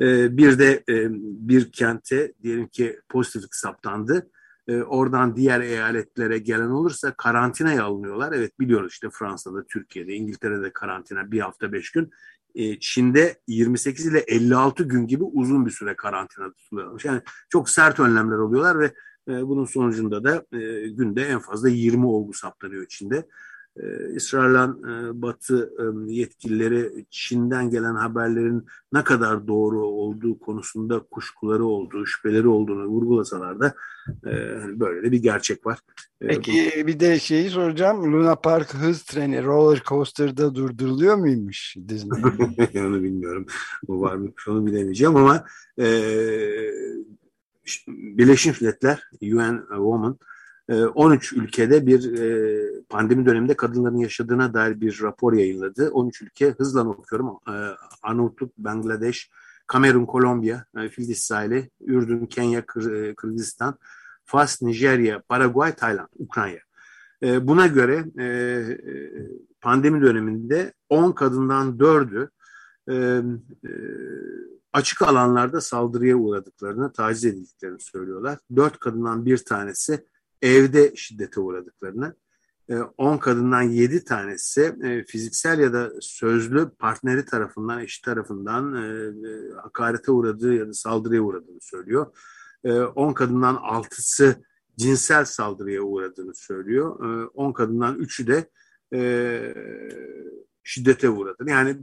Bir 0.00 0.58
de 0.58 0.84
bir 1.20 1.72
kente 1.72 2.32
diyelim 2.42 2.68
ki 2.68 3.00
pozitiflik 3.08 3.54
saptandı. 3.54 4.30
Oradan 4.68 5.36
diğer 5.36 5.60
eyaletlere 5.60 6.38
gelen 6.38 6.70
olursa 6.70 7.14
karantinaya 7.16 7.84
alınıyorlar. 7.84 8.32
Evet 8.32 8.60
biliyoruz 8.60 8.92
işte 8.92 9.08
Fransa'da, 9.12 9.66
Türkiye'de, 9.66 10.14
İngiltere'de 10.14 10.72
karantina 10.72 11.30
bir 11.30 11.40
hafta 11.40 11.72
beş 11.72 11.90
gün. 11.90 12.10
Çin'de 12.80 13.40
28 13.46 14.06
ile 14.06 14.18
56 14.18 14.84
gün 14.84 15.06
gibi 15.06 15.24
uzun 15.24 15.66
bir 15.66 15.70
süre 15.70 15.96
karantina 15.96 16.52
tutuluyormuş. 16.52 17.04
Yani 17.04 17.20
çok 17.48 17.70
sert 17.70 18.00
önlemler 18.00 18.36
oluyorlar 18.36 18.78
ve 18.78 18.92
e, 19.28 19.46
bunun 19.46 19.64
sonucunda 19.64 20.24
da 20.24 20.58
e, 20.58 20.88
günde 20.88 21.22
en 21.22 21.38
fazla 21.38 21.68
20 21.68 22.06
olgu 22.06 22.32
saptanıyor 22.32 22.84
içinde. 22.84 23.26
E, 23.82 24.14
İsrail'den 24.14 24.68
e, 24.68 25.22
Batı 25.22 25.72
e, 25.78 26.12
yetkilileri 26.12 27.06
Çin'den 27.10 27.70
gelen 27.70 27.94
haberlerin 27.94 28.66
ne 28.92 29.04
kadar 29.04 29.46
doğru 29.46 29.86
olduğu 29.86 30.38
konusunda 30.38 31.00
kuşkuları 31.10 31.64
olduğu, 31.64 32.06
şüpheleri 32.06 32.48
olduğunu 32.48 32.86
vurgulasalar 32.86 33.60
da 33.60 33.74
e, 34.26 34.30
hani 34.60 34.80
böyle 34.80 35.02
de 35.02 35.12
bir 35.12 35.22
gerçek 35.22 35.66
var. 35.66 35.78
Peki 36.20 36.84
bir 36.86 37.00
de 37.00 37.18
şeyi 37.18 37.50
soracağım. 37.50 38.12
Luna 38.12 38.34
Park 38.34 38.74
hız 38.74 39.02
treni 39.02 39.44
roller 39.44 39.82
coaster'da 39.86 40.54
durduruluyor 40.54 41.16
muymuş 41.16 41.76
Disney? 41.88 42.22
onu 42.86 43.02
bilmiyorum. 43.02 43.46
Bu 43.88 44.00
var 44.00 44.16
mı? 44.16 44.32
Onu 44.48 44.66
bilemeyeceğim 44.66 45.16
ama 45.16 45.44
e, 45.78 45.86
Birleşmiş 47.88 48.60
Milletler 48.60 49.02
UN 49.22 49.60
Women 49.68 50.16
13 50.68 51.32
e, 51.32 51.36
ülkede 51.36 51.86
bir 51.86 52.18
e, 52.18 52.60
pandemi 52.88 53.26
döneminde 53.26 53.54
kadınların 53.54 53.96
yaşadığına 53.96 54.54
dair 54.54 54.80
bir 54.80 55.02
rapor 55.02 55.32
yayınladı. 55.32 55.90
13 55.90 56.22
ülke 56.22 56.50
hızla 56.50 56.88
okuyorum. 56.88 57.38
E, 57.48 57.54
Arnavutluk, 58.02 58.58
Bangladeş, 58.58 59.30
Kamerun, 59.66 60.06
Kolombiya, 60.06 60.64
Fildis 60.90 61.20
sahili, 61.20 61.70
Ürdün, 61.80 62.26
Kenya, 62.26 62.66
Kırgızistan, 63.16 63.78
Fas, 64.24 64.62
Nijerya, 64.62 65.22
Paraguay, 65.28 65.74
Tayland, 65.74 66.08
Ukrayna. 66.18 66.58
Buna 67.22 67.66
göre 67.66 68.04
pandemi 69.60 70.02
döneminde 70.02 70.72
10 70.88 71.12
kadından 71.12 71.78
4'ü 71.78 72.28
açık 74.72 75.02
alanlarda 75.02 75.60
saldırıya 75.60 76.16
uğradıklarını, 76.16 76.92
taciz 76.92 77.24
edildiklerini 77.24 77.80
söylüyorlar. 77.80 78.38
Dört 78.56 78.78
kadından 78.78 79.26
bir 79.26 79.38
tanesi 79.38 80.06
evde 80.42 80.96
şiddete 80.96 81.40
uğradıklarını, 81.40 82.14
e, 82.68 82.76
on 82.78 83.18
kadından 83.18 83.62
yedi 83.62 84.04
tanesi 84.04 84.76
e, 84.82 85.04
fiziksel 85.04 85.58
ya 85.58 85.72
da 85.72 85.92
sözlü 86.00 86.70
partneri 86.70 87.24
tarafından, 87.24 87.80
eşi 87.80 88.02
tarafından 88.02 88.74
e, 88.74 89.12
hakarete 89.62 90.12
uğradığı 90.12 90.54
ya 90.54 90.68
da 90.68 90.72
saldırıya 90.72 91.22
uğradığını 91.22 91.60
söylüyor. 91.60 92.06
On 92.94 93.12
kadından 93.12 93.54
altısı 93.54 94.44
cinsel 94.78 95.24
saldırıya 95.24 95.82
uğradığını 95.82 96.34
söylüyor. 96.34 97.00
On 97.34 97.52
kadından 97.52 97.98
üçü 97.98 98.26
de 98.26 98.50
şiddete 100.66 101.08
uğradı. 101.10 101.44
Yani 101.46 101.76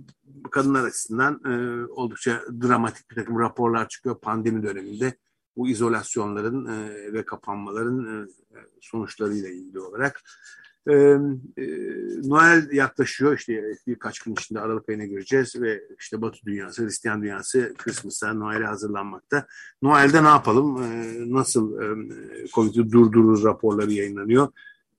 kadınlar 0.52 0.84
açısından 0.84 1.42
e, 1.46 1.86
oldukça 1.92 2.42
dramatik 2.62 3.12
bir 3.12 3.16
takım 3.16 3.40
raporlar 3.40 3.88
çıkıyor 3.88 4.20
pandemi 4.20 4.64
döneminde. 4.64 5.14
Bu 5.58 5.70
izolasyonların 5.70 6.66
e, 6.66 7.14
ve 7.14 7.26
kapanmaların 7.26 8.24
e, 8.24 8.28
sonuçlarıyla 8.82 9.50
ilgili 9.50 9.80
olarak. 9.80 10.22
E, 10.88 10.94
e, 10.94 11.66
Noel 12.24 12.72
yaklaşıyor 12.72 13.38
işte 13.38 13.64
birkaç 13.88 14.20
gün 14.20 14.34
içinde 14.34 14.60
Aralık 14.60 14.90
ayına 14.90 15.06
gireceğiz 15.06 15.62
ve 15.62 15.84
işte 16.00 16.22
Batı 16.22 16.38
dünyası, 16.46 16.84
Hristiyan 16.84 17.22
dünyası 17.22 17.74
Christmas'a, 17.78 18.34
Noel'e 18.34 18.66
hazırlanmakta. 18.66 19.48
Noel'de 19.82 20.24
ne 20.24 20.28
yapalım, 20.28 20.84
e, 20.84 21.16
nasıl 21.34 21.82
e, 21.82 22.48
Covid'i 22.48 22.92
durdurur 22.92 23.44
raporları 23.44 23.92
yayınlanıyor. 23.92 24.48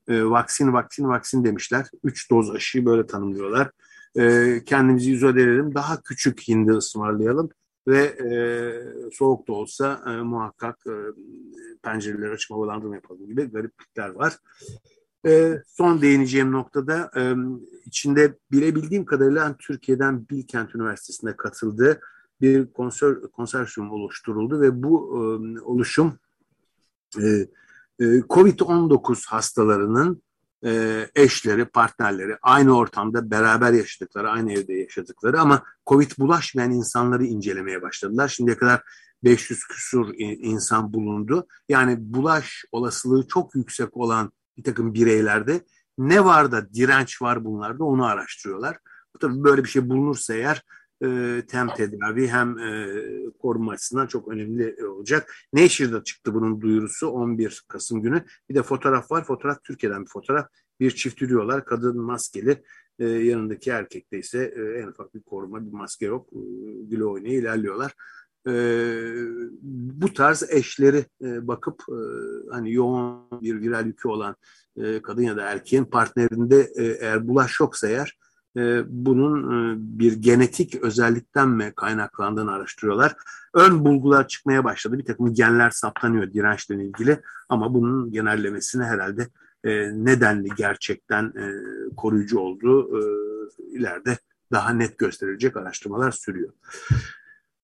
E, 0.08 0.24
vaksin, 0.24 0.72
vaksin, 0.72 1.08
vaksin 1.08 1.44
demişler. 1.44 1.86
Üç 2.04 2.30
doz 2.30 2.50
aşıyı 2.50 2.86
böyle 2.86 3.06
tanımlıyorlar. 3.06 3.70
E, 4.16 4.62
kendimizi 4.66 5.12
izole 5.12 5.42
edelim, 5.42 5.74
daha 5.74 6.02
küçük 6.02 6.48
hindi 6.48 6.72
ısmarlayalım 6.72 7.50
ve 7.86 8.02
e, 8.04 8.30
soğuk 9.12 9.48
da 9.48 9.52
olsa 9.52 10.02
e, 10.06 10.10
muhakkak 10.10 10.78
e, 10.86 10.94
pencereleri 11.82 12.30
açıp 12.30 12.50
havalandırma 12.50 12.94
yapalım 12.94 13.26
gibi 13.26 13.44
gariplikler 13.44 14.08
var. 14.08 14.38
E, 15.26 15.62
son 15.66 16.02
değineceğim 16.02 16.52
noktada 16.52 17.10
e, 17.16 17.34
içinde 17.86 18.38
bilebildiğim 18.52 19.04
kadarıyla 19.04 19.56
Türkiye'den 19.58 20.28
Bilkent 20.28 20.74
Üniversitesi'nde 20.74 21.36
katıldığı 21.36 22.00
bir 22.40 22.72
konser, 22.72 23.20
konsorsiyum 23.20 23.90
oluşturuldu 23.90 24.60
ve 24.60 24.82
bu 24.82 25.08
e, 25.16 25.60
oluşum 25.60 26.18
e, 27.20 27.26
e, 28.00 28.04
COVID-19 28.04 29.28
hastalarının 29.28 30.22
e, 30.64 31.06
eşleri, 31.14 31.64
partnerleri 31.64 32.36
aynı 32.42 32.76
ortamda 32.76 33.30
beraber 33.30 33.72
yaşadıkları, 33.72 34.30
aynı 34.30 34.52
evde 34.52 34.72
yaşadıkları 34.72 35.40
ama 35.40 35.62
Covid 35.86 36.10
bulaşmayan 36.18 36.70
insanları 36.70 37.24
incelemeye 37.24 37.82
başladılar. 37.82 38.28
Şimdiye 38.28 38.56
kadar 38.56 38.82
500 39.24 39.64
küsur 39.64 40.08
insan 40.18 40.92
bulundu. 40.92 41.46
Yani 41.68 41.96
bulaş 41.98 42.64
olasılığı 42.72 43.28
çok 43.28 43.54
yüksek 43.54 43.96
olan 43.96 44.32
bir 44.56 44.62
takım 44.62 44.94
bireylerde 44.94 45.60
ne 45.98 46.24
var 46.24 46.52
da 46.52 46.74
direnç 46.74 47.22
var 47.22 47.44
bunlarda 47.44 47.84
onu 47.84 48.04
araştırıyorlar. 48.04 48.78
Tabii 49.20 49.44
böyle 49.44 49.64
bir 49.64 49.68
şey 49.68 49.88
bulunursa 49.88 50.34
eğer 50.34 50.62
hem 51.50 51.68
tedavi 51.68 52.28
hem 52.28 52.58
e, 52.58 53.02
koruma 53.38 53.72
açısından 53.72 54.06
çok 54.06 54.28
önemli 54.28 54.86
olacak. 54.86 55.34
Nature'da 55.52 56.04
çıktı 56.04 56.34
bunun 56.34 56.60
duyurusu 56.60 57.08
11 57.08 57.64
Kasım 57.68 58.02
günü. 58.02 58.24
Bir 58.48 58.54
de 58.54 58.62
fotoğraf 58.62 59.10
var. 59.10 59.24
Fotoğraf 59.24 59.64
Türkiye'den 59.64 60.02
bir 60.04 60.10
fotoğraf. 60.10 60.46
Bir 60.80 60.90
çift 60.90 61.22
yürüyorlar. 61.22 61.64
Kadın 61.64 62.00
maskeli. 62.00 62.62
E, 62.98 63.08
yanındaki 63.08 63.70
erkekte 63.70 64.18
ise 64.18 64.54
e, 64.56 64.80
en 64.80 64.86
ufak 64.86 65.14
bir 65.14 65.22
koruma, 65.22 65.66
bir 65.66 65.72
maske 65.72 66.06
yok. 66.06 66.28
E, 66.32 66.38
güle 66.82 67.04
oynaya 67.04 67.34
ilerliyorlar. 67.34 67.94
E, 68.48 68.52
bu 69.62 70.12
tarz 70.12 70.42
eşleri 70.50 71.04
e, 71.22 71.48
bakıp 71.48 71.82
e, 71.88 71.98
hani 72.50 72.72
yoğun 72.72 73.42
bir 73.42 73.60
viral 73.60 73.86
yükü 73.86 74.08
olan 74.08 74.36
e, 74.76 75.02
kadın 75.02 75.22
ya 75.22 75.36
da 75.36 75.42
erkeğin 75.42 75.84
partnerinde 75.84 76.72
e, 76.76 76.84
eğer 76.84 77.28
bulaş 77.28 77.60
yoksa 77.60 77.88
eğer 77.88 78.18
e, 78.22 78.23
bunun 78.86 79.42
e, 79.52 79.76
bir 79.78 80.12
genetik 80.12 80.74
özellikten 80.74 81.48
mi 81.48 81.72
kaynaklandığını 81.76 82.52
araştırıyorlar. 82.52 83.16
Ön 83.54 83.84
bulgular 83.84 84.28
çıkmaya 84.28 84.64
başladı. 84.64 84.98
Bir 84.98 85.04
takım 85.04 85.34
genler 85.34 85.70
saptanıyor 85.70 86.32
dirençle 86.32 86.84
ilgili 86.84 87.20
ama 87.48 87.74
bunun 87.74 88.12
genellemesini 88.12 88.84
herhalde 88.84 89.28
e, 89.64 89.70
nedenli 90.04 90.48
gerçekten 90.56 91.32
koruyucu 91.96 92.38
olduğu 92.38 93.00
ileride 93.72 94.18
daha 94.52 94.70
net 94.70 94.98
gösterilecek 94.98 95.56
araştırmalar 95.56 96.10
sürüyor. 96.10 96.52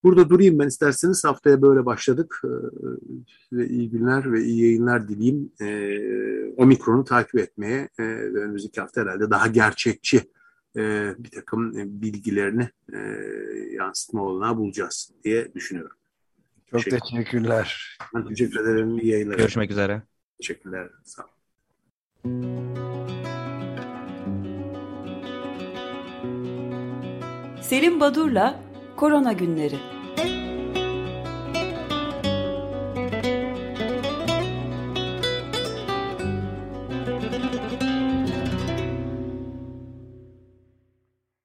Burada 0.02 0.30
durayım 0.30 0.58
ben 0.58 0.66
isterseniz 0.66 1.24
haftaya 1.24 1.62
böyle 1.62 1.86
başladık 1.86 2.42
ve 3.52 3.68
iyi 3.68 3.90
günler 3.90 4.32
ve 4.32 4.42
iyi 4.42 4.64
yayınlar 4.64 5.08
dileyim. 5.08 5.52
Omikron'u 6.56 7.04
takip 7.04 7.38
etmeye 7.38 7.88
ve 7.98 8.40
önümüzdeki 8.40 8.80
hafta 8.80 9.00
herhalde 9.00 9.30
daha 9.30 9.46
gerçekçi 9.46 10.30
e, 10.76 11.14
bir 11.18 11.30
takım 11.30 11.78
e, 11.78 12.02
bilgilerini 12.02 12.68
e, 12.92 12.98
yansıtma 13.74 14.22
olanağı 14.22 14.56
bulacağız 14.56 15.10
diye 15.24 15.54
düşünüyorum. 15.54 15.96
Çok 16.66 16.84
teşekkür. 16.84 17.00
teşekkürler. 17.00 17.98
Ben 18.14 18.28
teşekkür 18.28 18.60
ederim. 18.60 18.98
İyi 18.98 19.12
yayınlar. 19.12 19.38
Görüşmek 19.38 19.70
üzere. 19.70 20.02
Teşekkürler. 20.38 20.90
Sağ 21.04 21.22
olun. 21.22 21.30
Selim 27.62 28.00
Badur'la 28.00 28.60
Korona 28.96 29.32
Günleri 29.32 29.99